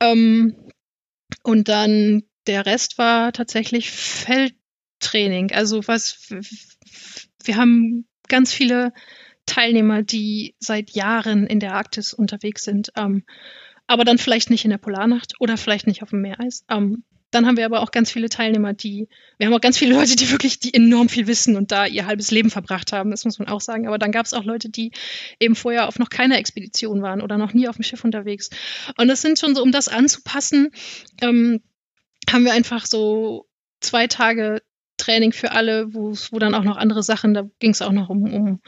[0.00, 0.56] Ähm,
[1.42, 5.52] und dann der Rest war tatsächlich Feldtraining.
[5.52, 6.28] Also was
[7.44, 8.92] wir haben ganz viele
[9.46, 13.24] Teilnehmer, die seit Jahren in der Arktis unterwegs sind, ähm,
[13.86, 16.64] aber dann vielleicht nicht in der Polarnacht oder vielleicht nicht auf dem Meereis.
[16.68, 19.94] Ähm, dann haben wir aber auch ganz viele Teilnehmer, die, wir haben auch ganz viele
[19.94, 23.24] Leute, die wirklich, die enorm viel wissen und da ihr halbes Leben verbracht haben, das
[23.24, 23.86] muss man auch sagen.
[23.86, 24.92] Aber dann gab es auch Leute, die
[25.38, 28.48] eben vorher auf noch keiner Expedition waren oder noch nie auf dem Schiff unterwegs.
[28.96, 30.70] Und das sind schon so, um das anzupassen,
[31.20, 31.60] ähm,
[32.30, 33.46] haben wir einfach so
[33.80, 34.62] zwei Tage
[34.96, 38.32] Training für alle, wo, dann auch noch andere Sachen, da ging es auch noch um,
[38.32, 38.60] um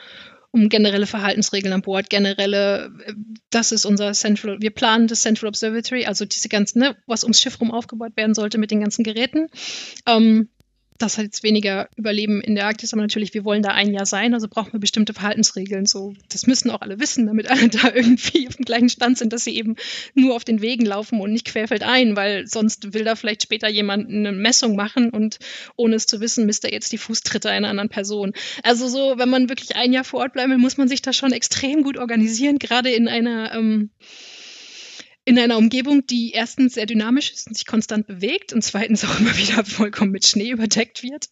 [0.53, 3.13] um generelle Verhaltensregeln an Bord, generelle, äh,
[3.51, 7.41] das ist unser Central, wir planen das Central Observatory, also diese ganzen, ne, was ums
[7.41, 9.49] Schiff rum aufgebaut werden sollte mit den ganzen Geräten.
[10.07, 10.49] Ähm,
[11.01, 14.05] das hat jetzt weniger Überleben in der Arktis, aber natürlich, wir wollen da ein Jahr
[14.05, 15.87] sein, also brauchen wir bestimmte Verhaltensregeln.
[15.87, 19.33] So, das müssen auch alle wissen, damit alle da irgendwie auf dem gleichen Stand sind,
[19.33, 19.77] dass sie eben
[20.15, 24.11] nur auf den Wegen laufen und nicht querfeldein, weil sonst will da vielleicht später jemand
[24.11, 25.39] eine Messung machen und
[25.77, 28.35] ohne es zu wissen, misst er jetzt die Fußtritte einer anderen Person.
[28.63, 31.15] Also so, wenn man wirklich ein Jahr vor Ort bleiben will, muss man sich da
[31.15, 33.91] schon extrem gut organisieren, gerade in einer ähm,
[35.31, 39.21] in einer Umgebung, die erstens sehr dynamisch ist und sich konstant bewegt und zweitens auch
[39.21, 41.27] immer wieder vollkommen mit Schnee überdeckt wird.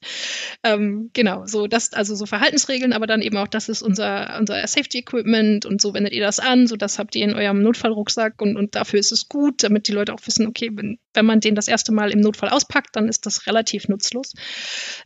[0.63, 4.65] Ähm, genau, so das, also so Verhaltensregeln, aber dann eben auch, das ist unser, unser
[4.69, 8.41] Safety Equipment und so wendet ihr das an, so das habt ihr in eurem Notfallrucksack
[8.41, 11.41] und, und dafür ist es gut, damit die Leute auch wissen, okay, wenn, wenn man
[11.41, 14.35] den das erste Mal im Notfall auspackt, dann ist das relativ nutzlos.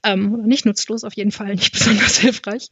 [0.05, 2.69] Ähm, oder nicht nutzlos, auf jeden Fall nicht besonders hilfreich.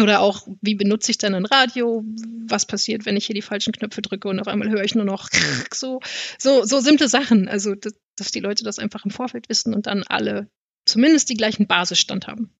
[0.00, 2.04] Oder auch, wie benutze ich dann ein Radio?
[2.46, 5.04] Was passiert, wenn ich hier die falschen Knöpfe drücke und auf einmal höre ich nur
[5.04, 5.28] noch
[5.72, 6.00] so,
[6.38, 7.48] so, so simple Sachen.
[7.48, 10.48] Also, dass, dass die Leute das einfach im Vorfeld wissen und dann alle
[10.84, 12.50] zumindest die gleichen Basisstand haben.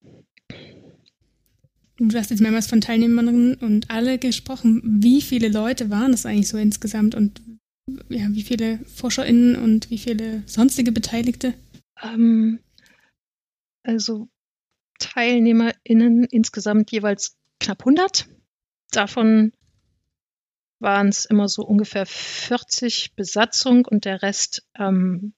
[1.98, 4.82] du hast jetzt mehrmals von Teilnehmerinnen und alle gesprochen.
[4.84, 7.42] Wie viele Leute waren das eigentlich so insgesamt und
[8.08, 11.54] ja, wie viele ForscherInnen und wie viele sonstige Beteiligte?
[12.02, 12.58] Ähm,
[13.84, 14.28] also
[14.98, 18.26] TeilnehmerInnen insgesamt jeweils knapp 100.
[18.90, 19.52] Davon
[20.78, 25.32] waren es immer so ungefähr 40 Besatzung und der Rest ähm,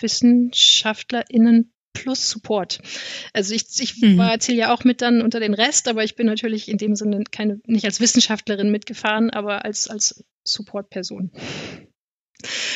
[0.00, 2.80] WissenschaftlerInnen plus Support.
[3.32, 4.18] Also ich, ich mhm.
[4.18, 6.94] war zähle ja auch mit dann unter den Rest, aber ich bin natürlich in dem
[6.94, 11.32] Sinne keine, nicht als Wissenschaftlerin mitgefahren, aber als, als Support-Person.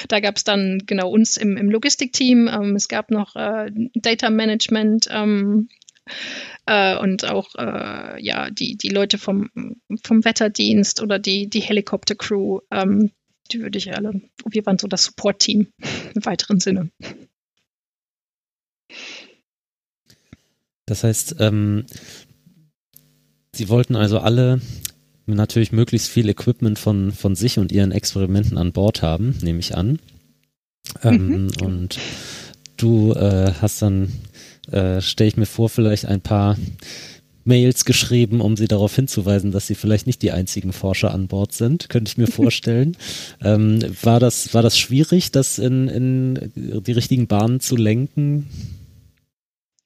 [0.09, 2.49] Da gab es dann genau uns im, im Logistikteam.
[2.49, 5.69] Ähm, es gab noch äh, Data Management ähm,
[6.67, 9.51] äh, und auch äh, ja die, die Leute vom,
[10.03, 12.61] vom Wetterdienst oder die, die Helikopter-Crew.
[12.71, 13.11] Ähm,
[13.51, 14.21] die würde ich alle.
[14.49, 15.69] Wir waren so das Support-Team
[16.15, 16.91] im weiteren Sinne.
[20.87, 21.87] Das heißt, ähm,
[23.55, 24.61] sie wollten also alle
[25.27, 29.77] natürlich möglichst viel Equipment von, von sich und ihren Experimenten an Bord haben, nehme ich
[29.77, 29.99] an.
[31.03, 31.51] Ähm, mhm.
[31.63, 31.99] Und
[32.77, 34.13] du äh, hast dann,
[34.71, 36.57] äh, stelle ich mir vor, vielleicht ein paar
[37.45, 41.53] Mails geschrieben, um sie darauf hinzuweisen, dass sie vielleicht nicht die einzigen Forscher an Bord
[41.53, 42.97] sind, könnte ich mir vorstellen.
[43.43, 48.49] ähm, war, das, war das schwierig, das in, in die richtigen Bahnen zu lenken?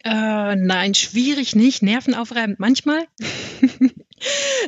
[0.04, 3.00] Äh, nein, schwierig nicht, nervenaufreibend manchmal.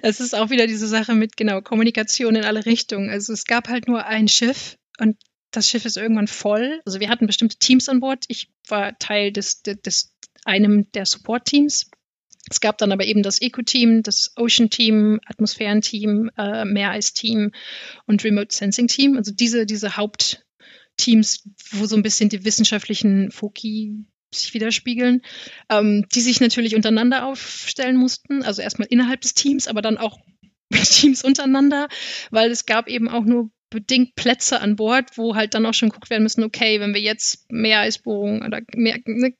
[0.03, 3.11] es ist auch wieder diese Sache mit genau Kommunikation in alle Richtungen.
[3.11, 5.17] Also es gab halt nur ein Schiff und
[5.51, 6.81] das Schiff ist irgendwann voll.
[6.85, 8.25] Also wir hatten bestimmte Teams an Bord.
[8.29, 11.91] Ich war Teil des, des, des einem der Support-Teams.
[12.51, 17.53] Es gab dann aber eben das Eco-Team, das Ocean-Team, Atmosphären-Team, äh, Meereis-Team
[18.07, 19.17] und Remote Sensing-Team.
[19.17, 25.23] Also diese, diese Hauptteams, wo so ein bisschen die wissenschaftlichen Foki sich widerspiegeln,
[25.71, 30.19] ähm, die sich natürlich untereinander aufstellen mussten, also erstmal innerhalb des Teams, aber dann auch
[30.73, 31.89] Teams untereinander,
[32.31, 35.91] weil es gab eben auch nur bedingt Plätze an Bord, wo halt dann auch schon
[35.91, 39.35] geguckt werden müssen, okay, wenn wir jetzt mehr Eisbohrungen oder mehr ne,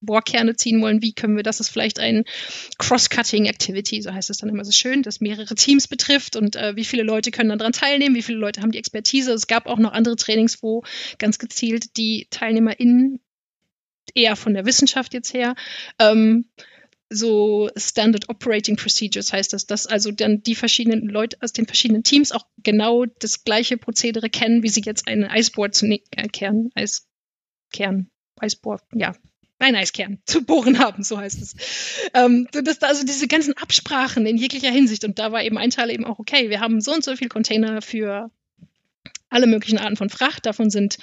[0.00, 1.58] Bohrkerne ziehen wollen, wie können wir das?
[1.58, 2.24] Das ist vielleicht ein
[2.78, 6.76] Cross-Cutting Activity, so heißt es dann immer so schön, das mehrere Teams betrifft und äh,
[6.76, 9.32] wie viele Leute können dann daran teilnehmen, wie viele Leute haben die Expertise.
[9.32, 10.82] Es gab auch noch andere Trainings, wo
[11.18, 13.20] ganz gezielt die TeilnehmerInnen
[14.14, 15.54] eher von der Wissenschaft jetzt her.
[15.98, 16.46] Ähm,
[17.10, 22.02] so Standard Operating Procedures heißt das, dass also dann die verschiedenen Leute aus den verschiedenen
[22.02, 26.28] Teams auch genau das gleiche Prozedere kennen, wie sie jetzt einen Eisbohr zu ne äh,
[26.28, 29.14] Kern, Eiskern, Eisbohr, ja,
[29.58, 31.54] ein Eiskern zu bohren haben, so heißt es.
[32.14, 35.90] Ähm, das, also diese ganzen Absprachen in jeglicher Hinsicht und da war eben ein Teil
[35.90, 38.30] eben auch, okay, wir haben so und so viel Container für
[39.28, 40.98] alle möglichen Arten von Fracht, davon sind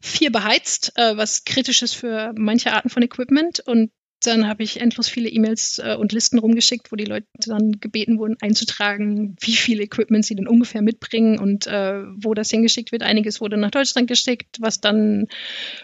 [0.00, 3.60] vier beheizt, äh, was kritisch ist für manche Arten von Equipment.
[3.60, 3.90] Und
[4.22, 8.18] dann habe ich endlos viele E-Mails äh, und Listen rumgeschickt, wo die Leute dann gebeten
[8.18, 13.02] wurden, einzutragen, wie viel Equipment sie denn ungefähr mitbringen und äh, wo das hingeschickt wird.
[13.02, 15.26] Einiges wurde nach Deutschland geschickt, was dann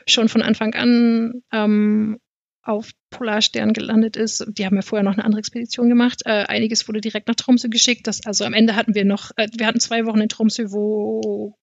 [0.07, 2.18] schon von Anfang an ähm,
[2.64, 4.44] auf Polarstern gelandet ist.
[4.48, 6.22] Die haben ja vorher noch eine andere Expedition gemacht.
[6.24, 8.07] Äh, einiges wurde direkt nach Tromsø geschickt.
[8.07, 11.57] Das, also am Ende hatten wir noch, äh, wir hatten zwei Wochen in Tromsø, wo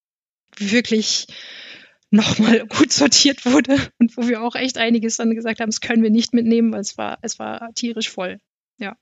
[0.57, 1.27] wirklich
[2.11, 6.03] nochmal gut sortiert wurde und wo wir auch echt einiges dann gesagt haben, das können
[6.03, 8.39] wir nicht mitnehmen, weil es war, es war tierisch voll.
[8.77, 8.95] Ja.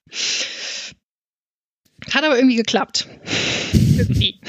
[2.12, 3.08] Hat aber irgendwie geklappt.
[3.74, 4.40] irgendwie.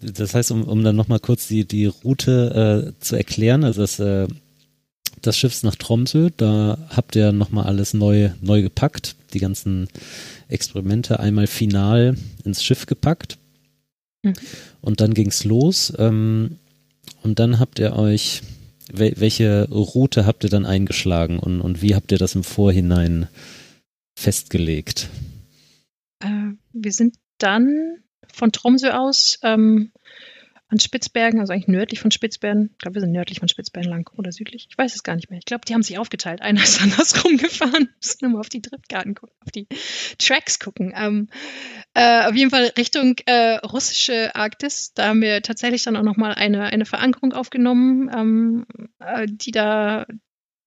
[0.00, 3.98] Das heißt, um, um dann nochmal kurz die, die Route äh, zu erklären, also das,
[3.98, 4.28] äh,
[5.20, 9.88] das Schiff ist nach Tromsø, da habt ihr nochmal alles neu, neu gepackt, die ganzen
[10.48, 13.38] Experimente einmal final ins Schiff gepackt.
[14.22, 14.34] Mhm.
[14.80, 15.92] Und dann ging es los.
[15.98, 16.58] Ähm,
[17.22, 18.42] und dann habt ihr euch,
[18.92, 23.28] welche Route habt ihr dann eingeschlagen und, und wie habt ihr das im Vorhinein
[24.18, 25.08] festgelegt?
[26.20, 29.92] Äh, wir sind dann von Tromsø aus ähm,
[30.70, 32.70] an Spitzbergen, also eigentlich nördlich von Spitzbergen.
[32.72, 34.66] Ich glaube, wir sind nördlich von Spitzbergen lang oder südlich.
[34.70, 35.38] Ich weiß es gar nicht mehr.
[35.38, 36.42] Ich glaube, die haben sich aufgeteilt.
[36.42, 37.88] Einer ist andersrum gefahren.
[38.02, 39.66] Müssen nur mal auf die Driftgarten gucken, auf die
[40.18, 40.92] Tracks gucken.
[40.94, 41.28] Ähm,
[41.94, 44.92] äh, auf jeden Fall Richtung äh, russische Arktis.
[44.92, 48.66] Da haben wir tatsächlich dann auch nochmal eine, eine Verankerung aufgenommen, ähm,
[48.98, 50.06] äh, die da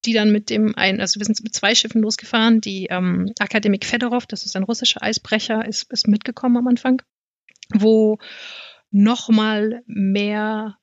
[0.03, 2.59] die dann mit dem ein, also wir sind mit zwei Schiffen losgefahren.
[2.59, 7.03] Die ähm, Akademik Fedorov, das ist ein russischer Eisbrecher, ist, ist mitgekommen am Anfang,
[7.71, 8.17] wo
[8.91, 10.77] noch mal mehr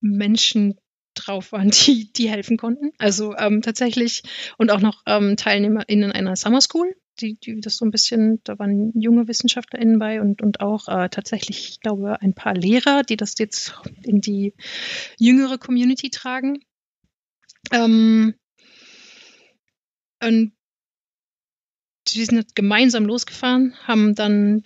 [0.00, 0.78] Menschen
[1.14, 2.92] drauf waren, die, die helfen konnten.
[2.98, 4.22] Also ähm, tatsächlich
[4.58, 8.58] und auch noch ähm, TeilnehmerInnen einer Summer School, die, die das so ein bisschen, da
[8.58, 13.16] waren junge WissenschaftlerInnen bei und, und auch äh, tatsächlich, ich glaube, ein paar Lehrer, die
[13.16, 14.54] das jetzt in die
[15.18, 16.58] jüngere Community tragen.
[17.70, 18.34] Ähm,
[20.22, 20.52] und
[22.08, 24.62] sie sind gemeinsam losgefahren, haben dann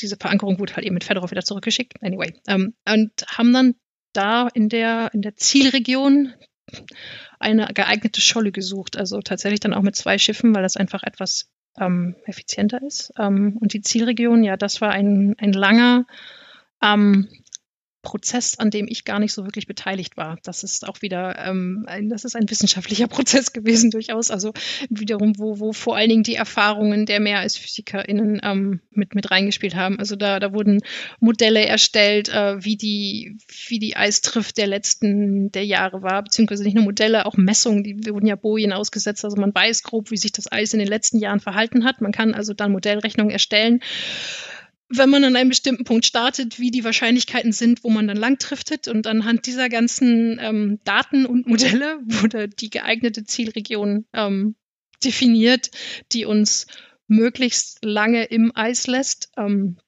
[0.00, 2.02] diese Verankerung wurde halt eben mit Fedorov wieder zurückgeschickt.
[2.02, 3.74] Anyway, ähm, und haben dann
[4.12, 6.32] da in der in der Zielregion
[7.38, 8.96] eine geeignete Scholle gesucht.
[8.96, 13.12] Also tatsächlich dann auch mit zwei Schiffen, weil das einfach etwas ähm, effizienter ist.
[13.18, 16.06] Ähm, und die Zielregion, ja, das war ein, ein langer
[16.82, 17.28] ähm,
[18.04, 20.38] Prozess, an dem ich gar nicht so wirklich beteiligt war.
[20.44, 24.30] Das ist auch wieder, ähm, ein, das ist ein wissenschaftlicher Prozess gewesen durchaus.
[24.30, 24.52] Also
[24.88, 29.32] wiederum, wo, wo vor allen Dingen die Erfahrungen der mehr als PhysikerInnen ähm, mit, mit
[29.32, 29.98] reingespielt haben.
[29.98, 30.82] Also da, da wurden
[31.18, 33.38] Modelle erstellt, äh, wie die,
[33.68, 38.06] wie die Eistrift der letzten der Jahre war, beziehungsweise nicht nur Modelle, auch Messungen, die
[38.06, 39.24] wurden ja Bojen ausgesetzt.
[39.24, 42.00] Also man weiß grob, wie sich das Eis in den letzten Jahren verhalten hat.
[42.00, 43.80] Man kann also dann Modellrechnungen erstellen
[44.88, 48.38] wenn man an einem bestimmten Punkt startet, wie die Wahrscheinlichkeiten sind, wo man dann lang
[48.38, 48.88] driftet.
[48.88, 54.56] Und anhand dieser ganzen ähm, Daten und Modelle wurde die geeignete Zielregion ähm,
[55.02, 55.70] definiert,
[56.12, 56.66] die uns
[57.06, 59.78] möglichst lange im Eis lässt, ähm,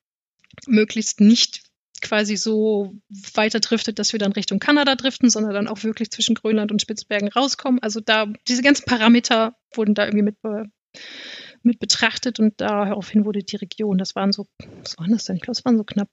[0.66, 1.62] möglichst nicht
[2.02, 2.94] quasi so
[3.34, 6.82] weiter driftet, dass wir dann Richtung Kanada driften, sondern dann auch wirklich zwischen Grönland und
[6.82, 7.82] Spitzbergen rauskommen.
[7.82, 10.36] Also da, diese ganzen Parameter wurden da irgendwie mit
[11.66, 14.46] mit betrachtet und daraufhin wurde die Region, das waren so,
[14.82, 15.36] was waren das denn?
[15.36, 16.10] Ich glaube, es waren so knapp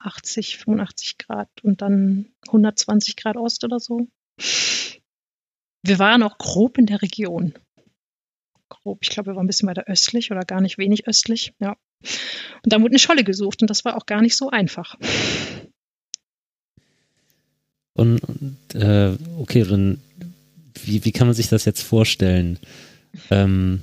[0.00, 4.08] 80, 85 Grad und dann 120 Grad Ost oder so.
[5.82, 7.54] Wir waren auch grob in der Region.
[8.68, 11.76] Grob, ich glaube, wir waren ein bisschen weiter östlich oder gar nicht wenig östlich, ja.
[12.64, 14.96] Und dann wurde eine Scholle gesucht und das war auch gar nicht so einfach.
[17.94, 20.00] Und, und äh, okay, dann
[20.84, 22.58] wie, wie kann man sich das jetzt vorstellen?
[23.30, 23.80] Ähm,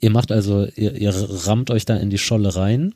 [0.00, 1.12] Ihr macht also, ihr, ihr
[1.46, 2.94] rammt euch da in die Scholle rein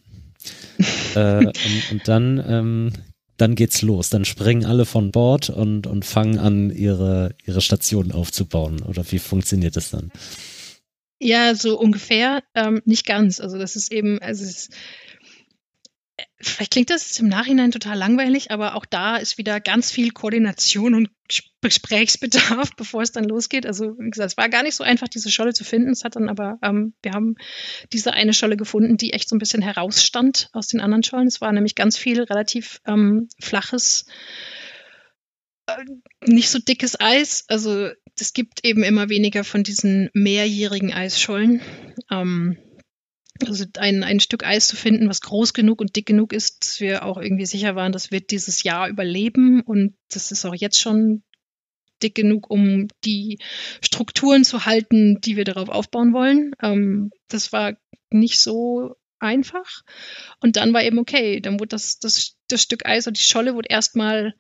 [1.15, 1.55] äh, und,
[1.91, 2.93] und, dann, ähm,
[3.37, 4.11] dann geht's los.
[4.11, 8.83] Dann springen alle von Bord und, und fangen an, ihre, ihre Station aufzubauen.
[8.83, 10.13] Oder wie funktioniert das dann?
[11.21, 12.43] Ja, so ungefähr.
[12.55, 13.41] Ähm, nicht ganz.
[13.41, 14.73] Also das ist eben, also es ist,
[16.41, 20.95] Vielleicht klingt das im Nachhinein total langweilig, aber auch da ist wieder ganz viel Koordination
[20.95, 21.09] und
[21.63, 23.65] Gesprächsbedarf, bevor es dann losgeht.
[23.65, 25.91] Also wie gesagt, es war gar nicht so einfach, diese Scholle zu finden.
[25.91, 27.37] Es hat dann aber, ähm, wir haben
[27.93, 31.29] diese eine Scholle gefunden, die echt so ein bisschen herausstand aus den anderen Schollen.
[31.29, 34.05] Es war nämlich ganz viel relativ ähm, flaches,
[35.67, 35.85] äh,
[36.27, 37.45] nicht so dickes Eis.
[37.49, 41.63] Also es gibt eben immer weniger von diesen mehrjährigen Eisschollen.
[42.11, 42.59] Ähm,
[43.47, 46.81] also ein, ein Stück Eis zu finden, was groß genug und dick genug ist, dass
[46.81, 50.81] wir auch irgendwie sicher waren, das wird dieses Jahr überleben und das ist auch jetzt
[50.81, 51.23] schon
[52.03, 53.39] dick genug, um die
[53.81, 56.53] Strukturen zu halten, die wir darauf aufbauen wollen.
[56.61, 57.77] Ähm, das war
[58.11, 59.83] nicht so einfach.
[60.41, 63.55] Und dann war eben okay, dann wurde das, das, das Stück Eis und die Scholle
[63.55, 64.35] wurde erstmal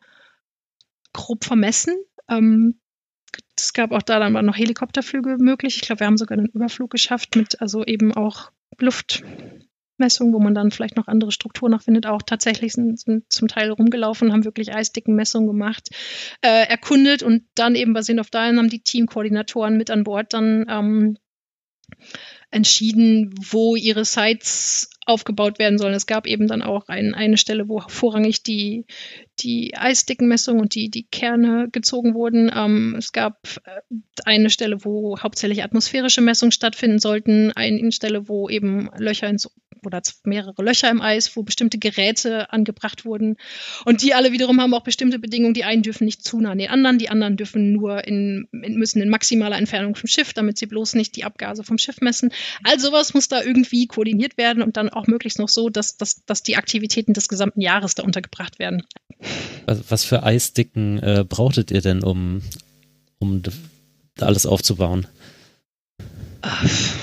[1.12, 1.94] grob vermessen.
[2.28, 2.80] Ähm,
[3.56, 5.76] es gab auch da dann noch Helikopterflüge möglich.
[5.76, 8.50] Ich glaube, wir haben sogar einen Überflug geschafft mit also eben auch
[8.80, 12.06] Luftmessungen, wo man dann vielleicht noch andere Strukturen noch findet.
[12.06, 15.90] Auch tatsächlich sind, sind zum Teil rumgelaufen, haben wirklich eisdicken Messungen gemacht,
[16.42, 20.66] äh, erkundet und dann eben basierend auf dahin haben die Teamkoordinatoren mit an Bord dann
[20.68, 21.18] ähm,
[22.50, 25.94] entschieden, wo ihre Sites aufgebaut werden sollen.
[25.94, 28.86] Es gab eben dann auch ein, eine Stelle, wo vorrangig die,
[29.40, 32.50] die Eisdickenmessung und die, die Kerne gezogen wurden.
[32.54, 33.80] Ähm, es gab äh,
[34.24, 39.48] eine Stelle, wo hauptsächlich atmosphärische Messungen stattfinden sollten, eine Stelle, wo eben Löcher ins
[39.84, 43.36] oder mehrere Löcher im Eis, wo bestimmte Geräte angebracht wurden.
[43.84, 45.54] Und die alle wiederum haben auch bestimmte Bedingungen.
[45.54, 49.02] Die einen dürfen nicht zu nah an den anderen, die anderen dürfen nur in, müssen
[49.02, 52.32] in maximaler Entfernung vom Schiff, damit sie bloß nicht die Abgase vom Schiff messen.
[52.62, 56.24] All sowas muss da irgendwie koordiniert werden und dann auch möglichst noch so, dass, dass,
[56.24, 58.82] dass die Aktivitäten des gesamten Jahres da untergebracht werden.
[59.66, 62.42] Was, für Eisdicken äh, brauchtet ihr denn, um,
[63.18, 63.52] um da
[64.26, 65.06] alles aufzubauen?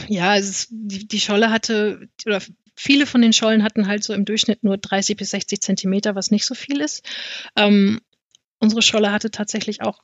[0.07, 2.41] Ja, ist, die, die Scholle hatte, oder
[2.75, 6.31] viele von den Schollen hatten halt so im Durchschnitt nur 30 bis 60 Zentimeter, was
[6.31, 7.03] nicht so viel ist.
[7.55, 8.01] Ähm,
[8.59, 10.01] unsere Scholle hatte tatsächlich auch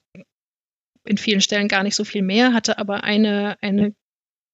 [1.05, 3.93] in vielen Stellen gar nicht so viel mehr, hatte aber eine, eine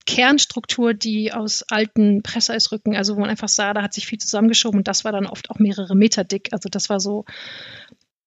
[0.05, 4.79] Kernstruktur, die aus alten Presseisrücken, also wo man einfach sah, da hat sich viel zusammengeschoben
[4.79, 6.49] und das war dann oft auch mehrere Meter dick.
[6.51, 7.25] Also das war so,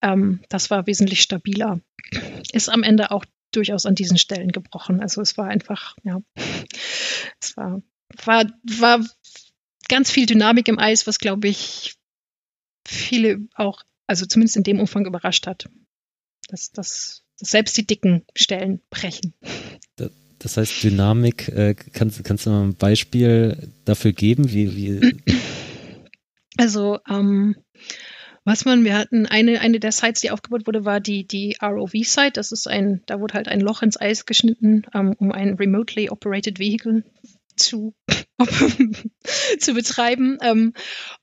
[0.02, 1.80] ähm, das war wesentlich stabiler.
[2.52, 5.00] Ist am Ende auch durchaus an diesen Stellen gebrochen.
[5.00, 6.20] Also es war einfach, ja,
[7.40, 7.82] es war,
[8.24, 9.04] war, war
[9.88, 11.94] ganz viel Dynamik im Eis, was glaube ich
[12.86, 15.68] viele auch, also zumindest in dem Umfang überrascht hat.
[16.48, 19.34] Dass, dass, dass selbst die dicken Stellen brechen.
[20.44, 24.52] Das heißt, Dynamik, äh, kannst, kannst du mal ein Beispiel dafür geben?
[24.52, 25.16] Wie, wie?
[26.56, 27.56] Also, ähm,
[28.44, 32.34] was man, wir hatten eine, eine der Sites, die aufgebaut wurde, war die, die ROV-Site.
[32.34, 36.10] Das ist ein, da wurde halt ein Loch ins Eis geschnitten, ähm, um ein remotely
[36.10, 37.02] operated vehicle
[37.56, 37.96] zu,
[39.58, 40.38] zu betreiben.
[40.42, 40.74] Ähm,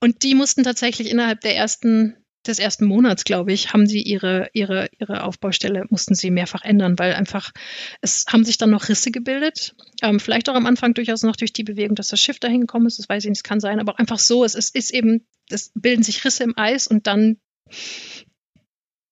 [0.01, 2.17] und die mussten tatsächlich innerhalb der ersten
[2.47, 6.97] des ersten Monats, glaube ich, haben sie ihre, ihre, ihre Aufbaustelle, mussten sie mehrfach ändern,
[6.97, 7.51] weil einfach,
[8.01, 9.75] es haben sich dann noch Risse gebildet.
[10.01, 12.87] Ähm, vielleicht auch am Anfang durchaus noch durch die Bewegung, dass das Schiff dahin gekommen
[12.87, 15.27] ist, das weiß ich nicht, kann sein, aber auch einfach so, es, es ist eben,
[15.49, 17.37] es bilden sich Risse im Eis und dann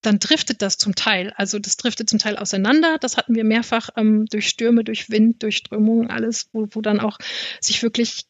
[0.01, 1.33] dann driftet das zum Teil.
[1.35, 2.97] Also das driftet zum Teil auseinander.
[2.99, 7.01] Das hatten wir mehrfach ähm, durch Stürme, durch Wind, durch Strömungen, alles, wo, wo dann
[7.01, 7.17] auch
[7.59, 8.23] sich wirklich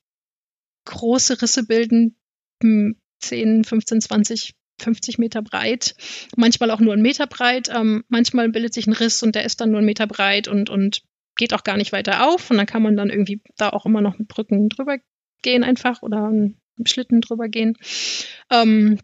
[0.85, 2.15] große Risse bilden,
[2.61, 5.95] 10, 15, 20, 50 Meter breit,
[6.35, 7.69] manchmal auch nur einen Meter breit.
[7.73, 10.69] Ähm, manchmal bildet sich ein Riss und der ist dann nur einen Meter breit und,
[10.69, 11.01] und
[11.35, 12.49] geht auch gar nicht weiter auf.
[12.49, 14.97] Und dann kann man dann irgendwie da auch immer noch mit Brücken drüber
[15.41, 17.77] gehen einfach oder mit Schlitten drüber gehen.
[18.51, 18.99] Ähm,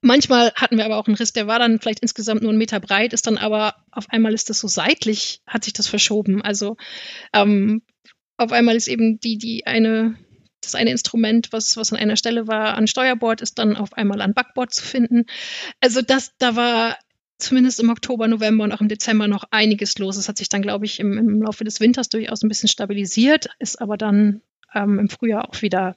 [0.00, 2.80] Manchmal hatten wir aber auch einen Riss, der war dann vielleicht insgesamt nur einen Meter
[2.80, 6.42] breit, ist dann aber auf einmal ist das so seitlich, hat sich das verschoben.
[6.42, 6.76] Also
[7.32, 7.82] ähm,
[8.36, 10.16] auf einmal ist eben die, die eine,
[10.62, 14.22] das eine Instrument, was, was an einer Stelle war, an Steuerbord, ist dann auf einmal
[14.22, 15.26] an Backbord zu finden.
[15.80, 16.96] Also das, da war
[17.38, 20.16] zumindest im Oktober, November und auch im Dezember noch einiges los.
[20.16, 23.48] Es hat sich dann, glaube ich, im, im Laufe des Winters durchaus ein bisschen stabilisiert,
[23.58, 24.42] ist aber dann
[24.74, 25.96] ähm, im Frühjahr auch wieder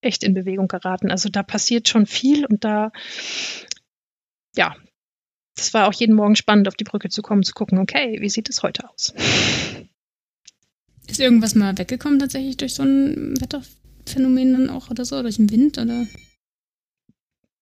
[0.00, 1.10] echt in Bewegung geraten.
[1.10, 2.92] Also da passiert schon viel und da,
[4.56, 4.76] ja,
[5.56, 8.30] das war auch jeden Morgen spannend, auf die Brücke zu kommen, zu gucken, okay, wie
[8.30, 9.14] sieht es heute aus?
[11.08, 13.34] Ist irgendwas mal weggekommen tatsächlich durch so ein
[14.12, 16.06] Wetterphänomen dann auch oder so, durch den Wind oder?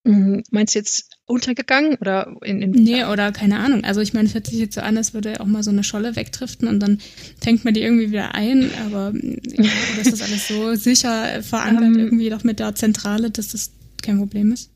[0.04, 0.42] Mhm.
[0.50, 3.84] Meinst du jetzt untergegangen oder in, in Nee, oder keine Ahnung.
[3.84, 5.84] Also ich meine, es hört sich jetzt so an, als würde auch mal so eine
[5.84, 7.00] Scholle wegdriften und dann
[7.40, 9.70] fängt man die irgendwie wieder ein, aber ja,
[10.00, 11.98] ist das alles so sicher verankert ähm.
[11.98, 13.72] irgendwie doch mit der Zentrale, dass das
[14.02, 14.70] kein Problem ist?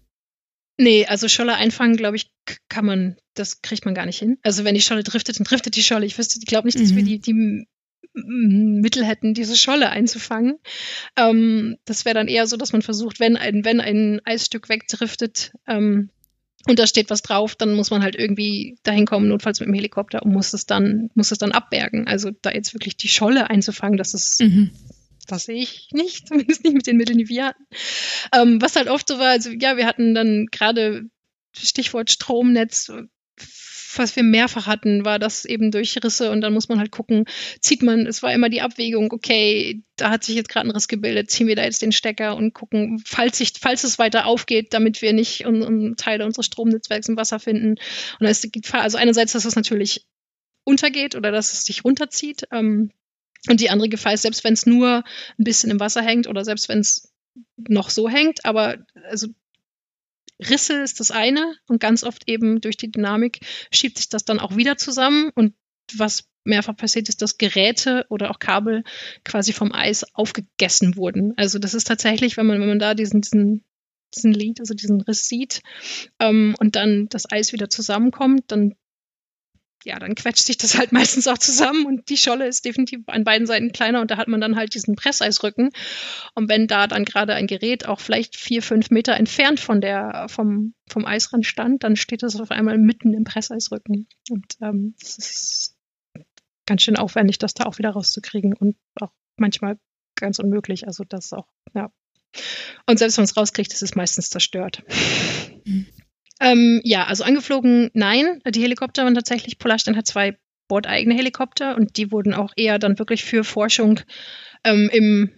[0.77, 2.31] Nee, also Scholle einfangen, glaube ich,
[2.69, 4.39] kann man, das kriegt man gar nicht hin.
[4.43, 6.05] Also wenn die Scholle driftet, dann driftet die Scholle.
[6.05, 6.97] Ich wüsste, ich glaube nicht, dass mhm.
[6.97, 7.67] wir die, die
[8.15, 10.59] Mittel hätten, diese Scholle einzufangen.
[11.17, 15.53] Ähm, das wäre dann eher so, dass man versucht, wenn ein, wenn ein Eisstück wegdriftet
[15.67, 16.11] ähm,
[16.67, 19.75] und da steht was drauf, dann muss man halt irgendwie dahin kommen, notfalls mit dem
[19.75, 22.07] Helikopter und muss es dann, muss es dann abbergen.
[22.07, 24.71] Also da jetzt wirklich die Scholle einzufangen, das ist, mhm.
[25.27, 27.67] das sehe ich nicht, zumindest nicht mit den Mitteln, die wir hatten.
[28.33, 31.03] Ähm, was halt oft so war, also ja, wir hatten dann gerade
[31.53, 32.91] Stichwort Stromnetz,
[33.99, 37.25] was wir mehrfach hatten, war das eben durch Risse und dann muss man halt gucken,
[37.61, 40.89] zieht man, es war immer die Abwägung, okay, da hat sich jetzt gerade ein Riss
[40.89, 44.75] gebildet, ziehen wir da jetzt den Stecker und gucken, falls, sich, falls es weiter aufgeht,
[44.75, 47.71] damit wir nicht un, un Teile unseres Stromnetzwerks im Wasser finden.
[47.71, 47.79] Und
[48.21, 50.07] da ist die Gefahr, also einerseits, dass es natürlich
[50.65, 52.45] untergeht oder dass es sich runterzieht.
[52.51, 52.91] Ähm,
[53.49, 55.05] und die andere Gefahr ist, selbst wenn es nur
[55.39, 57.13] ein bisschen im Wasser hängt oder selbst wenn es
[57.57, 58.79] noch so hängt, aber
[59.09, 59.29] also
[60.41, 63.41] Risse ist das eine und ganz oft eben durch die Dynamik
[63.73, 65.55] schiebt sich das dann auch wieder zusammen und
[65.95, 68.85] was mehrfach passiert ist, dass Geräte oder auch Kabel
[69.25, 71.33] quasi vom Eis aufgegessen wurden.
[71.37, 73.65] Also das ist tatsächlich, wenn man, wenn man da diesen, diesen,
[74.15, 75.63] diesen Lied, also diesen Riss sieht
[76.21, 78.75] ähm, und dann das Eis wieder zusammenkommt, dann
[79.85, 83.25] ja, dann quetscht sich das halt meistens auch zusammen und die Scholle ist definitiv an
[83.25, 85.71] beiden Seiten kleiner und da hat man dann halt diesen Presseisrücken.
[86.35, 90.27] Und wenn da dann gerade ein Gerät auch vielleicht vier, fünf Meter entfernt von der,
[90.29, 94.09] vom, vom Eisrand stand, dann steht es auf einmal mitten im Presseisrücken.
[94.31, 95.77] Und ähm, es ist
[96.67, 99.79] ganz schön aufwendig, das da auch wieder rauszukriegen und auch manchmal
[100.17, 100.87] ganz unmöglich.
[100.87, 101.91] Also das auch, ja.
[102.87, 104.83] Und selbst wenn es rauskriegt, ist es meistens zerstört.
[105.65, 105.87] Mhm.
[106.45, 108.41] Ähm, ja, also angeflogen, nein.
[108.47, 110.37] Die Helikopter waren tatsächlich, Polarstern hat zwei
[110.69, 114.01] bordeigene Helikopter und die wurden auch eher dann wirklich für Forschung
[114.63, 115.31] ähm, im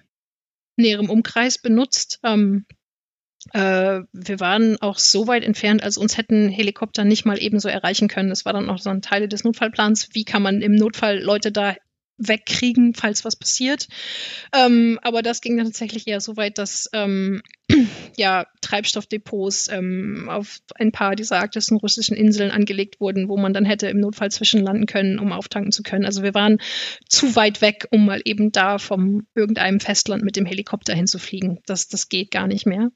[0.76, 2.18] näheren Umkreis benutzt.
[2.24, 2.66] Ähm,
[3.52, 8.08] äh, wir waren auch so weit entfernt, als uns hätten Helikopter nicht mal ebenso erreichen
[8.08, 8.30] können.
[8.30, 10.08] Das war dann auch so ein Teil des Notfallplans.
[10.12, 11.76] Wie kann man im Notfall Leute da
[12.18, 13.88] wegkriegen, falls was passiert.
[14.54, 17.42] Ähm, aber das ging dann tatsächlich eher so weit, dass ähm,
[18.16, 23.64] ja, Treibstoffdepots ähm, auf ein paar dieser arktischen russischen Inseln angelegt wurden, wo man dann
[23.64, 26.04] hätte im Notfall zwischenlanden können, um auftanken zu können.
[26.04, 26.58] Also wir waren
[27.08, 31.60] zu weit weg, um mal eben da vom irgendeinem Festland mit dem Helikopter hinzufliegen.
[31.66, 32.90] Das, das geht gar nicht mehr.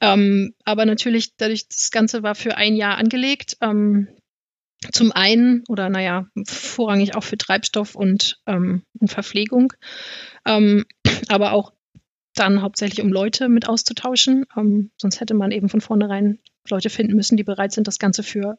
[0.00, 3.56] Ähm, aber natürlich, dadurch, das Ganze war für ein Jahr angelegt.
[4.92, 9.72] Zum einen oder naja, vorrangig auch für Treibstoff und, ähm, und Verpflegung,
[10.46, 10.84] ähm,
[11.28, 11.72] aber auch
[12.34, 14.44] dann hauptsächlich um Leute mit auszutauschen.
[14.56, 18.22] Ähm, sonst hätte man eben von vornherein Leute finden müssen, die bereit sind, das Ganze
[18.22, 18.58] für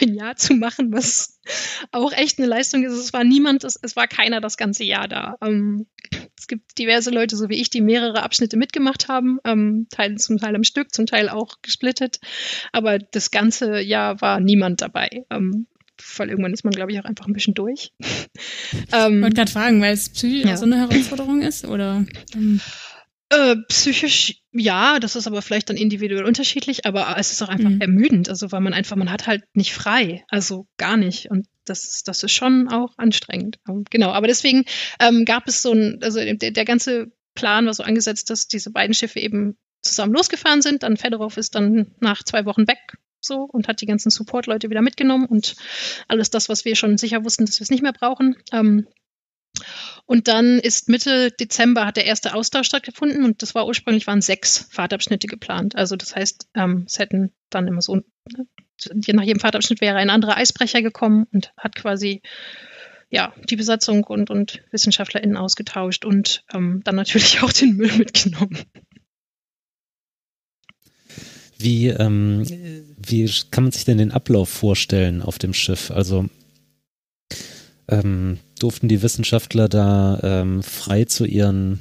[0.00, 1.40] ein Jahr zu machen, was
[1.90, 2.92] auch echt eine Leistung ist.
[2.92, 5.36] Es war niemand, es, es war keiner das ganze Jahr da.
[5.42, 5.86] Ähm,
[6.38, 10.38] es gibt diverse Leute, so wie ich, die mehrere Abschnitte mitgemacht haben, ähm, Teil, zum
[10.38, 12.18] Teil am Stück, zum Teil auch gesplittet.
[12.72, 15.24] Aber das ganze Jahr war niemand dabei.
[15.30, 15.66] Ähm,
[16.16, 17.92] weil irgendwann ist man, glaube ich, auch einfach ein bisschen durch.
[18.92, 20.56] ähm, ich wollte gerade fragen, weil es psychisch ja.
[20.56, 22.04] so eine Herausforderung ist, oder?
[22.34, 22.60] Ähm.
[23.28, 27.70] Äh, psychisch ja, das ist aber vielleicht dann individuell unterschiedlich, aber es ist auch einfach
[27.70, 27.80] mhm.
[27.80, 31.30] ermüdend, also weil man einfach, man hat halt nicht frei, also gar nicht.
[31.30, 33.58] Und das, das ist schon auch anstrengend.
[33.68, 34.64] Ähm, genau, aber deswegen
[35.00, 38.70] ähm, gab es so ein, also der, der ganze Plan war so angesetzt, dass diese
[38.70, 40.82] beiden Schiffe eben zusammen losgefahren sind.
[40.82, 42.78] Dann Fedorov ist dann nach zwei Wochen weg
[43.20, 45.54] so und hat die ganzen Support-Leute wieder mitgenommen und
[46.08, 48.36] alles das, was wir schon sicher wussten, dass wir es nicht mehr brauchen.
[48.52, 48.86] Ähm,
[50.06, 54.20] und dann ist Mitte Dezember hat der erste Austausch stattgefunden und das war ursprünglich waren
[54.20, 55.76] sechs Fahrtabschnitte geplant.
[55.76, 58.46] Also das heißt, ähm, es hätten dann immer so, ne,
[59.08, 62.22] nach jedem Fahrtabschnitt wäre ein anderer Eisbrecher gekommen und hat quasi
[63.12, 68.58] ja, die Besatzung und, und WissenschaftlerInnen ausgetauscht und ähm, dann natürlich auch den Müll mitgenommen.
[71.58, 72.42] Wie, ähm,
[72.96, 75.90] wie kann man sich denn den Ablauf vorstellen auf dem Schiff?
[75.90, 76.26] Also
[77.88, 81.78] ähm, durften die Wissenschaftler da ähm, frei zu ihren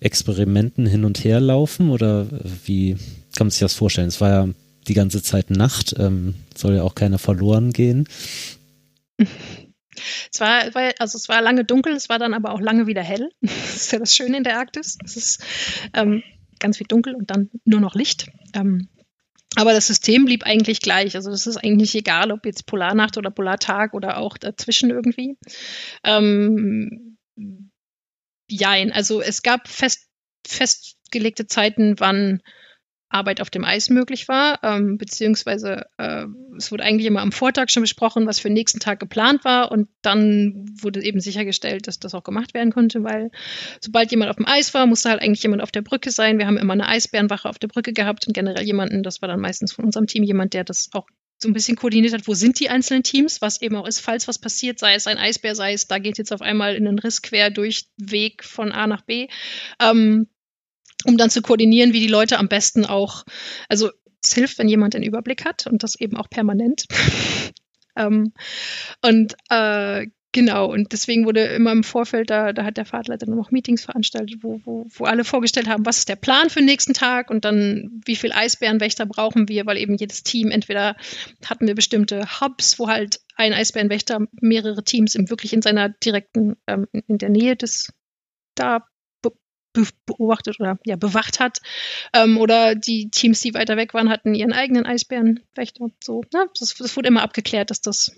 [0.00, 2.26] Experimenten hin und her laufen oder
[2.64, 2.96] wie
[3.36, 4.08] kann man sich das vorstellen?
[4.08, 4.48] Es war ja
[4.88, 8.08] die ganze Zeit Nacht, ähm, soll ja auch keiner verloren gehen.
[9.18, 10.64] Es war,
[10.98, 13.30] also es war lange dunkel, es war dann aber auch lange wieder hell.
[13.40, 14.96] Das ist ja das Schöne in der Arktis.
[15.04, 15.44] Es ist
[15.92, 16.22] ähm,
[16.58, 18.30] ganz viel dunkel und dann nur noch Licht.
[18.54, 18.88] Ähm,
[19.56, 21.16] aber das System blieb eigentlich gleich.
[21.16, 25.38] Also das ist eigentlich egal, ob jetzt Polarnacht oder Polartag oder auch dazwischen irgendwie.
[26.04, 27.16] Ähm,
[28.48, 30.08] jein, also es gab fest,
[30.46, 32.42] festgelegte Zeiten, wann
[33.16, 37.70] Arbeit auf dem Eis möglich war, ähm, beziehungsweise äh, es wurde eigentlich immer am Vortag
[37.70, 41.98] schon besprochen, was für den nächsten Tag geplant war und dann wurde eben sichergestellt, dass
[41.98, 43.30] das auch gemacht werden konnte, weil
[43.80, 46.38] sobald jemand auf dem Eis war, musste halt eigentlich jemand auf der Brücke sein.
[46.38, 49.40] Wir haben immer eine Eisbärenwache auf der Brücke gehabt und generell jemanden, das war dann
[49.40, 51.06] meistens von unserem Team jemand, der das auch
[51.38, 54.26] so ein bisschen koordiniert hat, wo sind die einzelnen Teams, was eben auch ist, falls
[54.26, 56.98] was passiert, sei es ein Eisbär, sei es, da geht jetzt auf einmal in einen
[56.98, 59.28] Riss quer durch Weg von A nach B.
[59.80, 60.28] Ähm,
[61.06, 63.24] um dann zu koordinieren, wie die Leute am besten auch,
[63.68, 63.90] also
[64.22, 66.86] es hilft, wenn jemand den Überblick hat und das eben auch permanent.
[67.96, 68.32] ähm,
[69.02, 73.50] und äh, genau, und deswegen wurde immer im Vorfeld, da, da hat der Fahrtleiter noch
[73.50, 76.94] Meetings veranstaltet, wo, wo, wo alle vorgestellt haben, was ist der Plan für den nächsten
[76.94, 80.96] Tag und dann, wie viel Eisbärenwächter brauchen wir, weil eben jedes Team, entweder
[81.44, 86.56] hatten wir bestimmte Hubs, wo halt ein Eisbärenwächter mehrere Teams im, wirklich in seiner direkten,
[86.66, 87.92] ähm, in der Nähe des
[88.56, 88.86] da
[90.06, 91.58] beobachtet oder ja, bewacht hat.
[92.12, 95.86] Ähm, oder die Teams, die weiter weg waren, hatten ihren eigenen Eisbärenwächter.
[96.02, 96.46] So, ne?
[96.58, 98.16] das, das wurde immer abgeklärt, dass das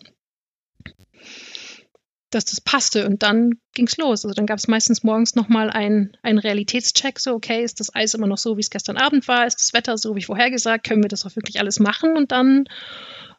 [2.31, 4.25] dass das passte und dann ging's los.
[4.25, 8.27] Also dann gab es meistens morgens nochmal einen Realitätscheck, so okay, ist das Eis immer
[8.27, 11.09] noch so, wie es gestern Abend war, ist das Wetter so, wie vorhergesagt, können wir
[11.09, 12.69] das auch wirklich alles machen und dann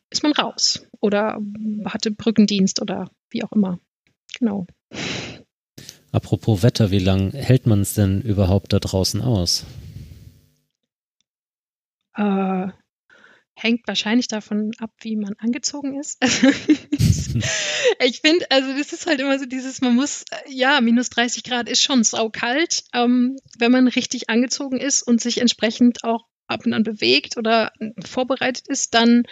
[0.10, 1.40] ist man raus oder
[1.86, 3.80] hatte Brückendienst oder wie auch immer.
[4.40, 4.66] Genau.
[6.12, 9.66] Apropos Wetter, wie lange hält man es denn überhaupt da draußen aus?
[12.16, 12.68] Äh,
[13.54, 16.18] hängt wahrscheinlich davon ab, wie man angezogen ist.
[18.00, 21.70] ich finde, also das ist halt immer so dieses, man muss, ja, minus 30 Grad
[21.70, 26.74] ist schon saukalt, ähm, wenn man richtig angezogen ist und sich entsprechend auch ab und
[26.74, 27.72] an bewegt oder
[28.04, 29.24] vorbereitet ist, dann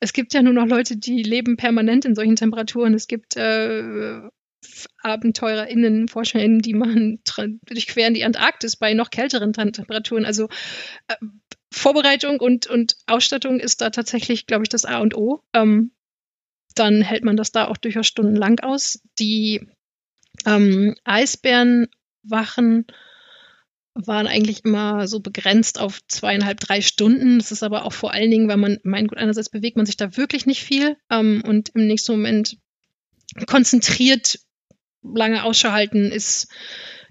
[0.00, 2.94] es gibt ja nur noch Leute, die leben permanent in solchen Temperaturen.
[2.94, 4.20] Es gibt äh,
[5.02, 7.20] AbenteurerInnen, ForscherInnen, die machen,
[7.66, 10.24] durchqueren die Antarktis bei noch kälteren Temperaturen.
[10.24, 10.48] Also
[11.08, 11.16] äh,
[11.72, 15.42] Vorbereitung und, und Ausstattung ist da tatsächlich, glaube ich, das A und O.
[15.52, 15.92] Ähm,
[16.74, 19.00] dann hält man das da auch durchaus stundenlang aus.
[19.18, 19.66] Die
[20.46, 22.86] ähm, Eisbärenwachen
[23.94, 27.38] waren eigentlich immer so begrenzt auf zweieinhalb, drei Stunden.
[27.38, 29.96] Das ist aber auch vor allen Dingen, weil man, mein gut, einerseits bewegt man sich
[29.96, 32.56] da wirklich nicht viel ähm, und im nächsten Moment
[33.46, 34.38] konzentriert
[35.02, 36.48] lange Ausschau halten ist,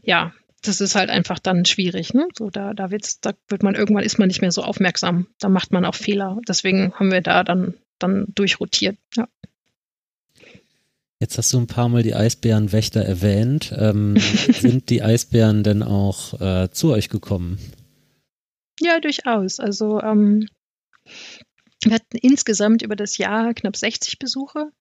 [0.02, 2.14] ja, das ist halt einfach dann schwierig.
[2.14, 2.28] Ne?
[2.36, 5.28] So, da, da, wird's, da wird man irgendwann ist man nicht mehr so aufmerksam.
[5.40, 6.40] Da macht man auch Fehler.
[6.48, 8.98] Deswegen haben wir da dann, dann durchrotiert.
[9.16, 9.28] Ja.
[11.20, 13.74] Jetzt hast du ein paar Mal die Eisbärenwächter erwähnt.
[13.78, 17.60] Ähm, sind die Eisbären denn auch äh, zu euch gekommen?
[18.80, 19.60] Ja, durchaus.
[19.60, 20.48] Also ähm,
[21.84, 24.72] wir hatten insgesamt über das Jahr knapp 60 Besuche.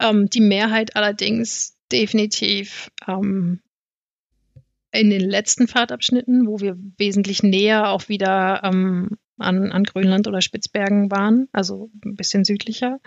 [0.00, 3.60] Ähm, die Mehrheit allerdings definitiv ähm,
[4.92, 10.40] in den letzten Fahrtabschnitten, wo wir wesentlich näher auch wieder ähm, an, an Grönland oder
[10.40, 12.98] Spitzbergen waren, also ein bisschen südlicher.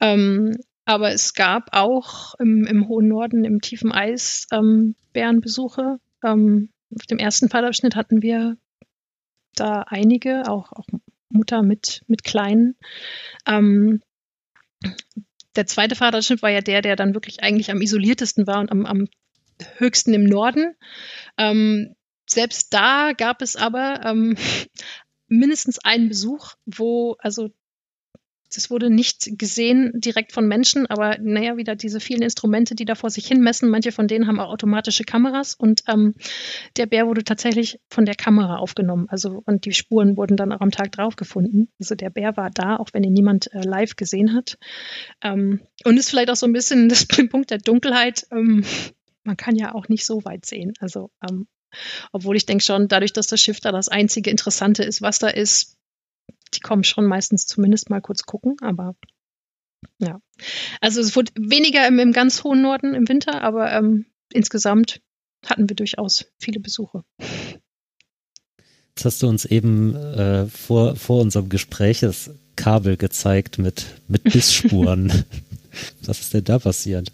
[0.00, 5.98] Ähm, aber es gab auch im, im, hohen Norden, im tiefen Eis, ähm, Bärenbesuche.
[6.24, 8.56] Ähm, auf dem ersten Fahrtabschnitt hatten wir
[9.54, 10.86] da einige, auch, auch
[11.28, 12.76] Mutter mit, mit Kleinen.
[13.46, 14.00] Ähm,
[15.56, 18.86] der zweite Fahrradschnitt war ja der, der dann wirklich eigentlich am isoliertesten war und am,
[18.86, 19.08] am
[19.78, 20.74] höchsten im Norden.
[21.36, 21.94] Ähm,
[22.28, 24.36] selbst da gab es aber ähm,
[25.28, 27.50] mindestens einen Besuch, wo, also
[28.56, 32.94] es wurde nicht gesehen direkt von Menschen, aber naja, wieder diese vielen Instrumente, die da
[32.94, 33.68] vor sich hin messen.
[33.68, 36.14] Manche von denen haben auch automatische Kameras und ähm,
[36.76, 39.06] der Bär wurde tatsächlich von der Kamera aufgenommen.
[39.08, 41.68] Also und die Spuren wurden dann auch am Tag drauf gefunden.
[41.78, 44.58] Also der Bär war da, auch wenn ihn niemand äh, live gesehen hat.
[45.22, 48.26] Ähm, und ist vielleicht auch so ein bisschen das Punkt der Dunkelheit.
[48.30, 48.64] Ähm,
[49.24, 50.72] man kann ja auch nicht so weit sehen.
[50.80, 51.46] Also ähm,
[52.12, 55.28] obwohl ich denke schon, dadurch, dass das Schiff da das einzige Interessante ist, was da
[55.28, 55.77] ist,
[56.54, 58.94] die kommen schon meistens zumindest mal kurz gucken, aber
[59.98, 60.20] ja.
[60.80, 65.00] Also es wurde weniger im, im ganz hohen Norden im Winter, aber ähm, insgesamt
[65.46, 67.04] hatten wir durchaus viele Besuche.
[68.88, 74.24] Jetzt hast du uns eben äh, vor, vor unserem Gespräch das Kabel gezeigt mit, mit
[74.32, 75.24] Bissspuren.
[76.04, 77.12] Was ist denn da passiert?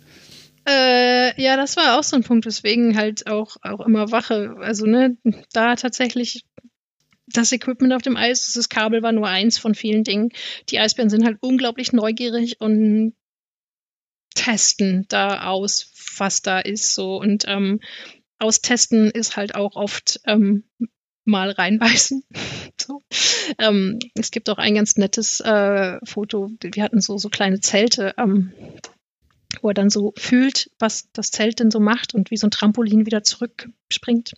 [0.67, 4.87] Äh, ja, das war auch so ein Punkt, weswegen halt auch, auch immer Wache, also
[4.87, 5.19] ne,
[5.53, 6.45] da tatsächlich
[7.27, 10.31] das Equipment auf dem Eis, das Kabel war nur eins von vielen Dingen.
[10.69, 13.15] Die Eisbären sind halt unglaublich neugierig und
[14.35, 17.81] testen da aus, was da ist so und ähm,
[18.39, 20.65] austesten ist halt auch oft ähm,
[21.25, 22.25] mal reinbeißen.
[22.81, 23.03] so.
[23.59, 26.51] ähm, es gibt auch ein ganz nettes äh, Foto.
[26.61, 28.53] Wir hatten so so kleine Zelte ähm,
[29.63, 32.51] wo er dann so fühlt, was das Zelt denn so macht und wie so ein
[32.51, 34.35] Trampolin wieder zurückspringt.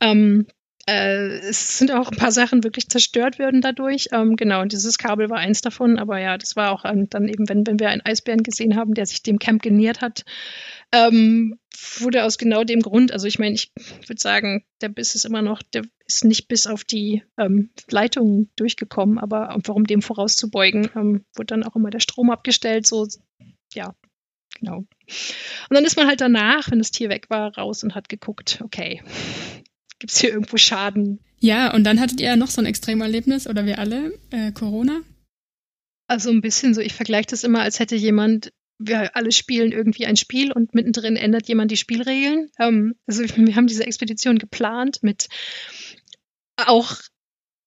[0.00, 0.46] Ähm,
[0.86, 4.08] äh, es sind auch ein paar Sachen wirklich zerstört worden dadurch.
[4.12, 5.98] Ähm, genau, und dieses Kabel war eins davon.
[5.98, 8.94] Aber ja, das war auch ähm, dann eben, wenn, wenn wir einen Eisbären gesehen haben,
[8.94, 10.24] der sich dem Camp genähert hat,
[10.92, 11.58] ähm,
[11.98, 13.72] wurde aus genau dem Grund, also ich meine, ich
[14.06, 18.48] würde sagen, der Biss ist immer noch, der ist nicht bis auf die ähm, Leitung
[18.56, 23.06] durchgekommen, aber warum dem vorauszubeugen, ähm, wurde dann auch immer der Strom abgestellt, so,
[23.74, 23.94] ja,
[24.58, 24.78] Genau.
[24.78, 24.88] Und
[25.68, 29.02] dann ist man halt danach, wenn das Tier weg war, raus und hat geguckt, okay,
[29.98, 31.20] gibt es hier irgendwo Schaden?
[31.40, 35.00] Ja, und dann hattet ihr noch so ein Extremerlebnis, oder wir alle, äh, Corona?
[36.08, 40.06] Also ein bisschen so, ich vergleiche das immer, als hätte jemand, wir alle spielen irgendwie
[40.06, 42.50] ein Spiel und mittendrin ändert jemand die Spielregeln.
[42.58, 45.28] Ähm, also wir haben diese Expedition geplant mit
[46.56, 46.96] auch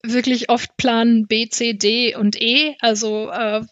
[0.01, 2.75] wirklich oft Plan B, C, D und E.
[2.79, 3.63] Also äh,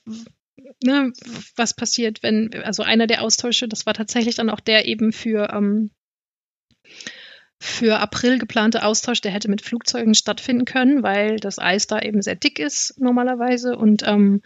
[0.83, 1.13] ne,
[1.55, 5.53] was passiert, wenn, also einer der Austausche, das war tatsächlich dann auch der eben für,
[5.53, 5.91] ähm,
[7.59, 12.21] für April geplante Austausch, der hätte mit Flugzeugen stattfinden können, weil das Eis da eben
[12.21, 14.41] sehr dick ist normalerweise und ähm,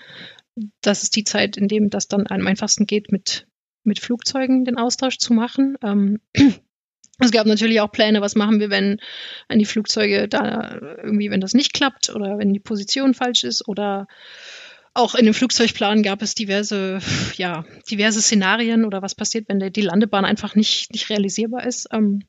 [0.82, 3.48] das ist die Zeit, in dem das dann am einfachsten geht, mit,
[3.84, 5.78] mit Flugzeugen den Austausch zu machen.
[5.84, 6.20] Ähm,
[7.20, 9.00] es gab natürlich auch Pläne, was machen wir, wenn,
[9.48, 13.68] wenn die Flugzeuge da irgendwie, wenn das nicht klappt oder wenn die Position falsch ist
[13.68, 14.08] oder
[14.94, 17.00] auch in dem Flugzeugplan gab es diverse,
[17.38, 21.88] ja, diverse Szenarien oder was passiert, wenn die Landebahn einfach nicht, nicht realisierbar ist.
[21.94, 22.24] Ähm,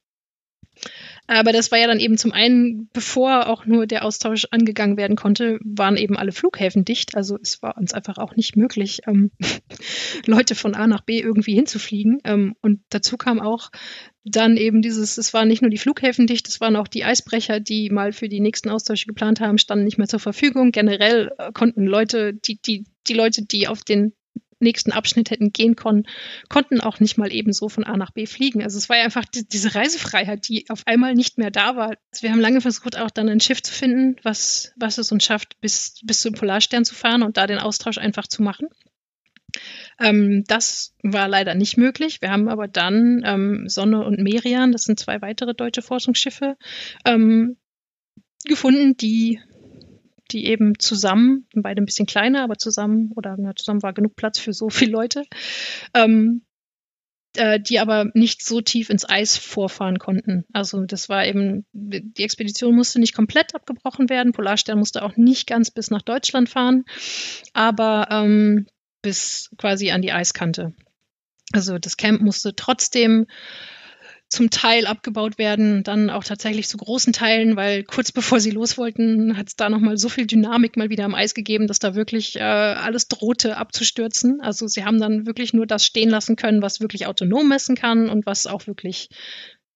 [1.39, 5.17] aber das war ja dann eben zum einen, bevor auch nur der Austausch angegangen werden
[5.17, 7.17] konnte, waren eben alle Flughäfen dicht.
[7.17, 9.31] Also es war uns einfach auch nicht möglich, ähm,
[10.27, 12.21] Leute von A nach B irgendwie hinzufliegen.
[12.25, 13.71] Ähm, und dazu kam auch
[14.25, 17.61] dann eben dieses, es waren nicht nur die Flughäfen dicht, es waren auch die Eisbrecher,
[17.61, 20.71] die mal für die nächsten Austausche geplant haben, standen nicht mehr zur Verfügung.
[20.73, 24.13] Generell äh, konnten Leute, die, die, die Leute, die auf den
[24.63, 26.05] nächsten Abschnitt hätten gehen können,
[26.49, 28.63] konnten auch nicht mal ebenso von A nach B fliegen.
[28.63, 31.91] Also es war ja einfach die, diese Reisefreiheit, die auf einmal nicht mehr da war.
[32.11, 35.25] Also wir haben lange versucht, auch dann ein Schiff zu finden, was, was es uns
[35.25, 38.69] schafft, bis, bis zum Polarstern zu fahren und da den Austausch einfach zu machen.
[40.01, 42.23] Ähm, das war leider nicht möglich.
[42.23, 46.57] Wir haben aber dann ähm, Sonne und Merian, das sind zwei weitere deutsche Forschungsschiffe,
[47.05, 47.57] ähm,
[48.45, 49.41] gefunden, die
[50.31, 54.39] die eben zusammen, beide ein bisschen kleiner, aber zusammen, oder na, zusammen war genug Platz
[54.39, 55.25] für so viele Leute,
[55.95, 56.43] ähm,
[57.37, 60.45] äh, die aber nicht so tief ins Eis vorfahren konnten.
[60.53, 65.47] Also das war eben, die Expedition musste nicht komplett abgebrochen werden, Polarstern musste auch nicht
[65.47, 66.85] ganz bis nach Deutschland fahren,
[67.53, 68.67] aber ähm,
[69.03, 70.75] bis quasi an die Eiskante.
[71.53, 73.27] Also das Camp musste trotzdem
[74.33, 78.79] zum Teil abgebaut werden, dann auch tatsächlich zu großen Teilen, weil kurz bevor sie los
[78.79, 81.95] wollten, hat es da nochmal so viel Dynamik mal wieder am Eis gegeben, dass da
[81.95, 84.41] wirklich äh, alles drohte abzustürzen.
[84.41, 88.09] Also sie haben dann wirklich nur das stehen lassen können, was wirklich autonom messen kann
[88.09, 89.11] und was auch wirklich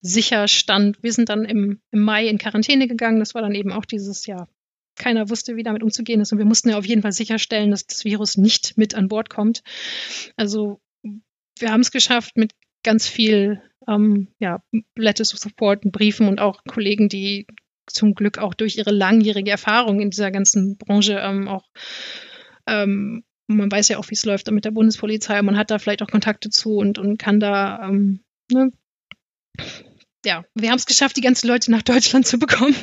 [0.01, 1.03] sicher stand.
[1.03, 3.19] Wir sind dann im, im Mai in Quarantäne gegangen.
[3.19, 4.49] Das war dann eben auch dieses Jahr.
[4.95, 6.31] Keiner wusste, wie damit umzugehen ist.
[6.31, 9.29] Und wir mussten ja auf jeden Fall sicherstellen, dass das Virus nicht mit an Bord
[9.29, 9.61] kommt.
[10.35, 10.81] Also
[11.59, 12.53] wir haben es geschafft, mit
[12.83, 14.61] ganz viel ähm, ja,
[14.95, 17.47] Letters of Support, Briefen und auch Kollegen, die
[17.87, 21.63] zum Glück auch durch ihre langjährige Erfahrung in dieser ganzen Branche ähm, auch
[22.67, 25.41] ähm, man weiß ja auch, wie es läuft mit der Bundespolizei.
[25.41, 28.19] Man hat da vielleicht auch Kontakte zu und, und kann da, ähm,
[28.51, 28.71] ne,
[30.25, 32.75] ja, wir haben es geschafft, die ganzen Leute nach Deutschland zu bekommen.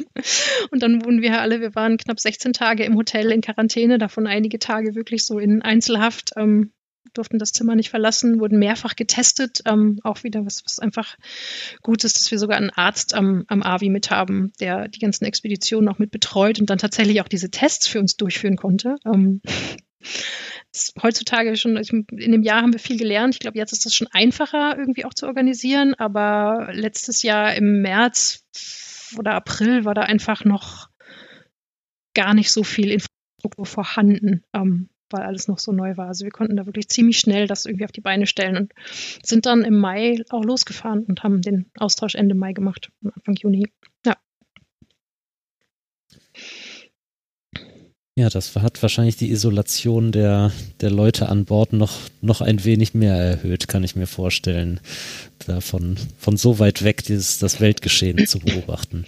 [0.70, 4.26] Und dann wurden wir alle, wir waren knapp 16 Tage im Hotel in Quarantäne, davon
[4.26, 6.72] einige Tage wirklich so in Einzelhaft, ähm,
[7.14, 9.62] durften das Zimmer nicht verlassen, wurden mehrfach getestet.
[9.66, 11.16] Ähm, auch wieder was, was einfach
[11.82, 15.24] gut ist, dass wir sogar einen Arzt am, am AVI mit haben, der die ganzen
[15.24, 18.96] Expeditionen auch mit betreut und dann tatsächlich auch diese Tests für uns durchführen konnte.
[19.04, 19.40] Ähm,
[21.02, 23.34] heutzutage schon, in dem Jahr haben wir viel gelernt.
[23.34, 27.82] Ich glaube, jetzt ist das schon einfacher irgendwie auch zu organisieren, aber letztes Jahr im
[27.82, 28.44] März
[29.16, 30.88] oder April war da einfach noch
[32.14, 36.08] gar nicht so viel Infrastruktur vorhanden, ähm, weil alles noch so neu war.
[36.08, 38.72] Also wir konnten da wirklich ziemlich schnell das irgendwie auf die Beine stellen und
[39.22, 43.68] sind dann im Mai auch losgefahren und haben den Austausch Ende Mai gemacht, Anfang Juni.
[44.04, 44.16] Ja.
[48.16, 52.94] Ja, das hat wahrscheinlich die Isolation der, der Leute an Bord noch, noch ein wenig
[52.94, 54.78] mehr erhöht, kann ich mir vorstellen.
[55.46, 59.04] Davon von so weit weg dieses, das Weltgeschehen zu beobachten.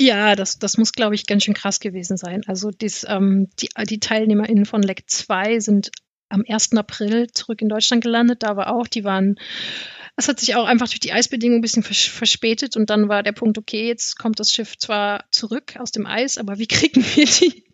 [0.00, 2.42] Ja, das, das muss, glaube ich, ganz schön krass gewesen sein.
[2.46, 5.90] Also dies, ähm, die, die TeilnehmerInnen von LEC 2 sind
[6.28, 6.76] am 1.
[6.76, 8.42] April zurück in Deutschland gelandet.
[8.42, 9.36] Da war auch, die waren
[10.16, 13.22] es hat sich auch einfach durch die Eisbedingungen ein bisschen vers verspätet und dann war
[13.22, 17.04] der Punkt, okay, jetzt kommt das Schiff zwar zurück aus dem Eis, aber wie kriegen
[17.04, 17.64] wir die,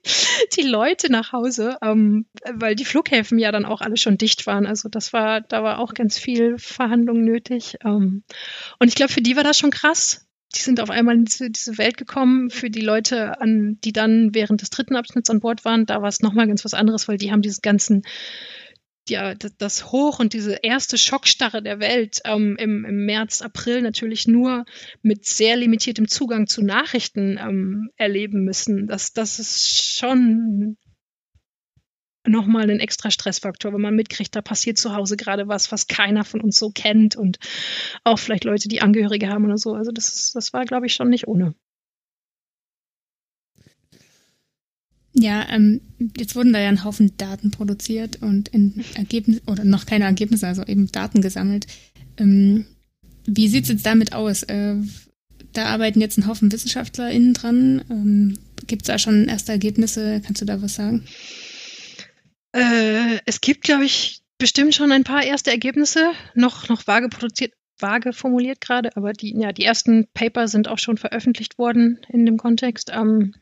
[0.56, 1.76] die Leute nach Hause?
[1.82, 4.66] Ähm, weil die Flughäfen ja dann auch alle schon dicht waren.
[4.66, 7.76] Also das war, da war auch ganz viel Verhandlung nötig.
[7.84, 8.24] Ähm,
[8.78, 10.26] und ich glaube, für die war das schon krass.
[10.54, 12.50] Die sind auf einmal in diese, Welt gekommen.
[12.50, 16.08] Für die Leute, an, die dann während des dritten Abschnitts an Bord waren, da war
[16.08, 18.02] es nochmal ganz was anderes, weil die haben diese ganzen
[19.08, 24.28] ja, das Hoch und diese erste Schockstarre der Welt ähm, im, im März, April natürlich
[24.28, 24.64] nur
[25.02, 28.86] mit sehr limitiertem Zugang zu Nachrichten ähm, erleben müssen.
[28.86, 30.76] Das, das ist schon
[32.26, 36.24] nochmal ein extra Stressfaktor, wenn man mitkriegt, da passiert zu Hause gerade was, was keiner
[36.24, 37.38] von uns so kennt und
[38.04, 39.74] auch vielleicht Leute, die Angehörige haben oder so.
[39.74, 41.54] Also das, ist, das war, glaube ich, schon nicht ohne.
[45.12, 45.80] Ja, ähm,
[46.16, 50.46] jetzt wurden da ja ein Haufen Daten produziert und in Ergebnis oder noch keine Ergebnisse,
[50.46, 51.66] also eben Daten gesammelt.
[52.16, 52.66] Ähm,
[53.26, 54.44] wie sieht's jetzt damit aus?
[54.44, 54.76] Äh,
[55.52, 57.82] da arbeiten jetzt ein Haufen WissenschaftlerInnen dran.
[57.90, 60.20] Ähm, Gibt es da schon erste Ergebnisse?
[60.24, 61.04] Kannst du da was sagen?
[62.52, 67.52] Äh, es gibt, glaube ich, bestimmt schon ein paar erste Ergebnisse, noch, noch vage produziert,
[67.78, 72.26] vage formuliert gerade, aber die, ja, die ersten Paper sind auch schon veröffentlicht worden in
[72.26, 72.90] dem Kontext.
[72.92, 73.34] Ähm,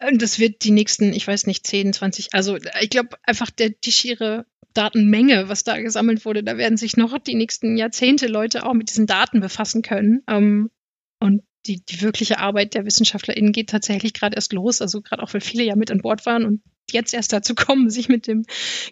[0.00, 3.70] und das wird die nächsten, ich weiß nicht, 10, 20, also ich glaube einfach der,
[3.70, 8.66] die schiere Datenmenge, was da gesammelt wurde, da werden sich noch die nächsten Jahrzehnte Leute
[8.66, 10.22] auch mit diesen Daten befassen können.
[10.28, 10.70] Ähm,
[11.18, 15.32] und die, die wirkliche Arbeit der WissenschaftlerInnen geht tatsächlich gerade erst los, also gerade auch,
[15.32, 16.62] weil viele ja mit an Bord waren und
[16.92, 18.44] jetzt erst dazu kommen, sich mit dem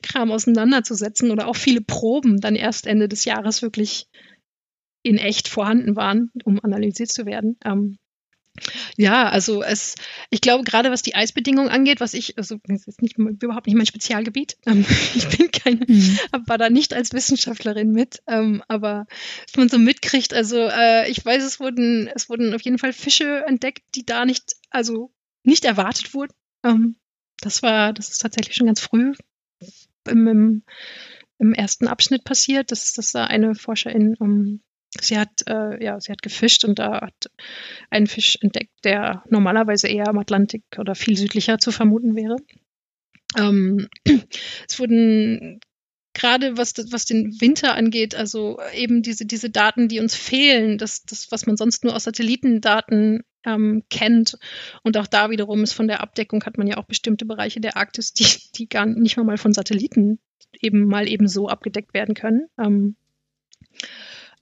[0.03, 4.07] Kram auseinanderzusetzen oder auch viele Proben dann erst Ende des Jahres wirklich
[5.03, 7.59] in echt vorhanden waren, um analysiert zu werden.
[7.65, 7.99] Ähm,
[8.97, 9.97] ja, also es,
[10.31, 13.77] ich glaube, gerade was die Eisbedingungen angeht, was ich, also das ist nicht, überhaupt nicht
[13.77, 14.57] mein Spezialgebiet.
[14.67, 16.19] Ähm, ich bin keine, mhm.
[16.47, 19.07] war da nicht als Wissenschaftlerin mit, ähm, aber
[19.47, 22.93] was man so mitkriegt, also äh, ich weiß, es wurden, es wurden auf jeden Fall
[22.93, 26.33] Fische entdeckt, die da nicht, also nicht erwartet wurden.
[26.65, 26.97] Ähm,
[27.45, 29.13] das war, das ist tatsächlich schon ganz früh
[30.09, 30.63] im, im,
[31.39, 34.61] im ersten Abschnitt passiert, dass, dass da eine Forscherin um,
[35.01, 37.29] Sie hat, äh, ja, sie hat gefischt und da hat
[37.91, 42.37] einen Fisch entdeckt, der normalerweise eher am Atlantik oder viel südlicher zu vermuten wäre.
[43.37, 43.89] Ähm,
[44.69, 45.59] es wurden
[46.15, 51.05] gerade was, was den Winter angeht, also eben diese, diese Daten, die uns fehlen, das,
[51.05, 54.39] das, was man sonst nur aus Satellitendaten ähm, kennt.
[54.83, 57.77] Und auch da wiederum ist von der Abdeckung hat man ja auch bestimmte Bereiche der
[57.77, 60.19] Arktis, die, die gar nicht mal von Satelliten
[60.61, 62.47] eben mal eben so abgedeckt werden können.
[62.59, 62.97] Ähm,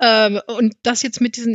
[0.01, 1.55] ähm, und das jetzt mit diesen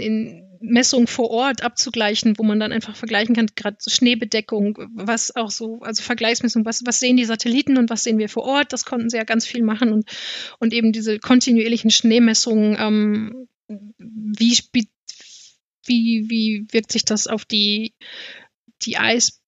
[0.61, 5.51] Messungen vor Ort abzugleichen, wo man dann einfach vergleichen kann, gerade so Schneebedeckung, was auch
[5.51, 8.85] so, also Vergleichsmessung, was, was sehen die Satelliten und was sehen wir vor Ort, das
[8.85, 10.09] konnten sie ja ganz viel machen und,
[10.59, 14.57] und eben diese kontinuierlichen Schneemessungen, ähm, wie,
[15.85, 17.93] wie, wie wirkt sich das auf die,
[18.83, 19.41] die Eis,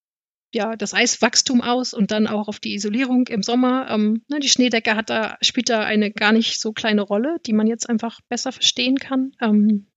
[0.52, 3.88] ja, das Eiswachstum aus und dann auch auf die Isolierung im Sommer.
[3.90, 7.54] Ähm, ne, die Schneedecke hat da, spielt da eine gar nicht so kleine Rolle, die
[7.54, 9.32] man jetzt einfach besser verstehen kann.
[9.42, 9.89] Ähm,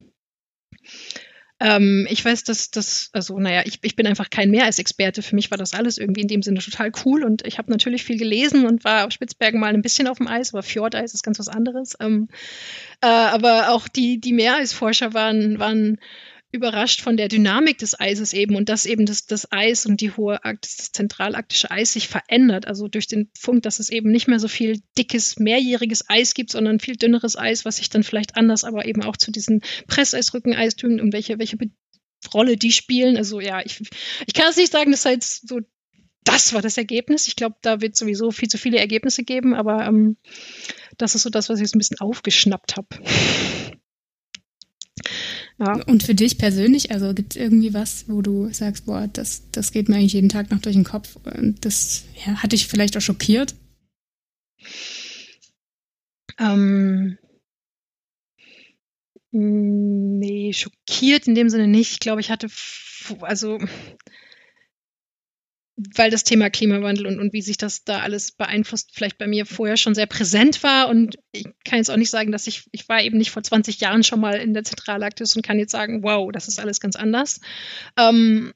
[1.62, 5.22] ähm, ich weiß, dass das, also naja, ich, ich bin einfach kein Meeresexperte.
[5.22, 8.02] Für mich war das alles irgendwie in dem Sinne total cool und ich habe natürlich
[8.02, 11.22] viel gelesen und war auf Spitzbergen mal ein bisschen auf dem Eis, aber Fjordeis ist
[11.22, 11.96] ganz was anderes.
[12.00, 12.28] Ähm,
[13.00, 15.98] äh, aber auch die, die Meereisforscher waren, waren
[16.52, 20.12] überrascht von der Dynamik des Eises eben und dass eben das, das Eis und die
[20.12, 22.66] hohe Arktis, das zentralarktische Eis sich verändert.
[22.66, 26.50] Also durch den Funk, dass es eben nicht mehr so viel dickes, mehrjähriges Eis gibt,
[26.50, 31.00] sondern viel dünneres Eis, was sich dann vielleicht anders, aber eben auch zu diesen Presseisrücken-Eistümen
[31.00, 31.56] und welche, welche
[32.32, 33.16] Rolle die spielen.
[33.16, 33.80] Also ja, ich,
[34.26, 35.60] ich kann es nicht sagen, das halt so,
[36.24, 37.26] das war das Ergebnis.
[37.26, 40.18] Ich glaube, da wird sowieso viel zu viele Ergebnisse geben, aber ähm,
[40.98, 42.88] das ist so das, was ich so ein bisschen aufgeschnappt habe.
[45.62, 45.80] Ja.
[45.86, 49.70] Und für dich persönlich, also gibt es irgendwie was, wo du sagst, boah, das, das
[49.70, 52.96] geht mir eigentlich jeden Tag noch durch den Kopf und das ja, hat dich vielleicht
[52.96, 53.54] auch schockiert?
[56.40, 57.16] Ähm,
[59.30, 61.92] nee, schockiert in dem Sinne nicht.
[61.92, 62.48] Ich glaube, ich hatte,
[63.20, 63.58] also
[65.94, 69.46] weil das Thema Klimawandel und, und wie sich das da alles beeinflusst, vielleicht bei mir
[69.46, 70.88] vorher schon sehr präsent war.
[70.88, 73.80] Und ich kann jetzt auch nicht sagen, dass ich, ich war eben nicht vor 20
[73.80, 76.96] Jahren schon mal in der Zentralarktis und kann jetzt sagen, wow, das ist alles ganz
[76.96, 77.40] anders.
[77.98, 78.52] Ähm,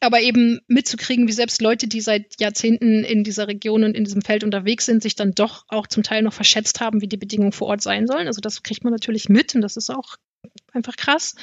[0.00, 4.22] aber eben mitzukriegen, wie selbst Leute, die seit Jahrzehnten in dieser Region und in diesem
[4.22, 7.52] Feld unterwegs sind, sich dann doch auch zum Teil noch verschätzt haben, wie die Bedingungen
[7.52, 8.26] vor Ort sein sollen.
[8.26, 10.16] Also das kriegt man natürlich mit und das ist auch
[10.72, 11.36] einfach krass.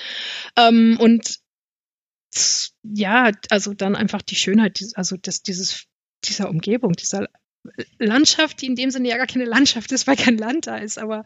[0.57, 1.39] Ähm, und
[2.83, 5.85] ja, also dann einfach die Schönheit, also das, dieses,
[6.23, 7.27] dieser Umgebung, dieser
[7.97, 10.97] Landschaft, die in dem Sinne ja gar keine Landschaft ist, weil kein Land da ist,
[10.97, 11.25] aber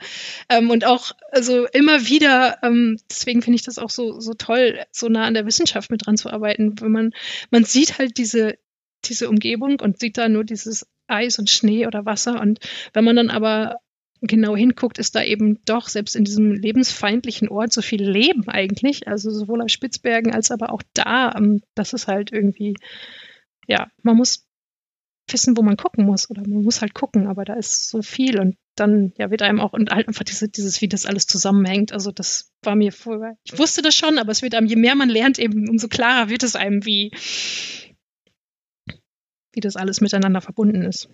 [0.50, 4.84] ähm, und auch also immer wieder, ähm, deswegen finde ich das auch so so toll,
[4.92, 7.12] so nah an der Wissenschaft mit dran zu arbeiten, wenn man
[7.52, 8.56] man sieht halt diese
[9.06, 12.60] diese Umgebung und sieht da nur dieses Eis und Schnee oder Wasser und
[12.94, 13.78] wenn man dann aber
[14.28, 19.08] genau hinguckt, ist da eben doch selbst in diesem lebensfeindlichen Ort so viel Leben eigentlich.
[19.08, 21.34] Also sowohl auf Spitzbergen als aber auch da.
[21.36, 22.76] Ähm, das ist halt irgendwie,
[23.68, 24.48] ja, man muss
[25.30, 28.40] wissen, wo man gucken muss oder man muss halt gucken, aber da ist so viel
[28.40, 31.94] und dann ja wird einem auch und halt einfach diese, dieses, wie das alles zusammenhängt.
[31.94, 34.96] Also das war mir vorher, ich wusste das schon, aber es wird einem, je mehr
[34.96, 37.12] man lernt, eben umso klarer wird es einem, wie,
[39.54, 41.10] wie das alles miteinander verbunden ist.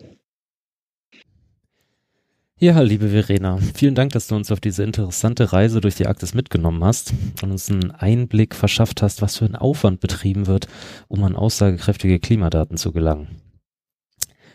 [2.62, 6.34] Ja, liebe Verena, vielen Dank, dass du uns auf diese interessante Reise durch die Arktis
[6.34, 10.68] mitgenommen hast und uns einen Einblick verschafft hast, was für ein Aufwand betrieben wird,
[11.07, 13.30] um an aussagekräftige Klimadaten zu gelangen.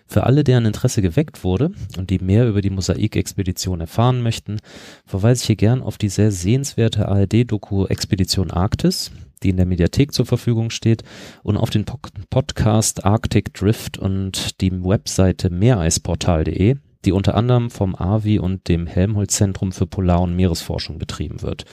[0.07, 4.59] Für alle, deren Interesse geweckt wurde und die mehr über die Mosaik-Expedition erfahren möchten,
[5.07, 10.13] verweise ich hier gern auf die sehr sehenswerte ARD-Doku Expedition Arktis, die in der Mediathek
[10.13, 11.05] zur Verfügung steht,
[11.43, 11.87] und auf den
[12.29, 19.73] Podcast Arctic Drift und die Webseite meereisportal.de, die unter anderem vom AVI und dem Helmholtz-Zentrum
[19.73, 21.65] für Polar- und Meeresforschung betrieben wird.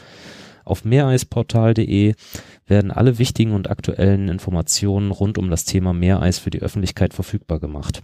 [0.63, 2.13] Auf meereisportal.de
[2.65, 7.59] werden alle wichtigen und aktuellen Informationen rund um das Thema Meereis für die Öffentlichkeit verfügbar
[7.59, 8.01] gemacht.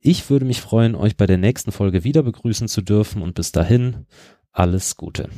[0.00, 3.52] Ich würde mich freuen, euch bei der nächsten Folge wieder begrüßen zu dürfen und bis
[3.52, 4.06] dahin
[4.52, 5.30] alles Gute.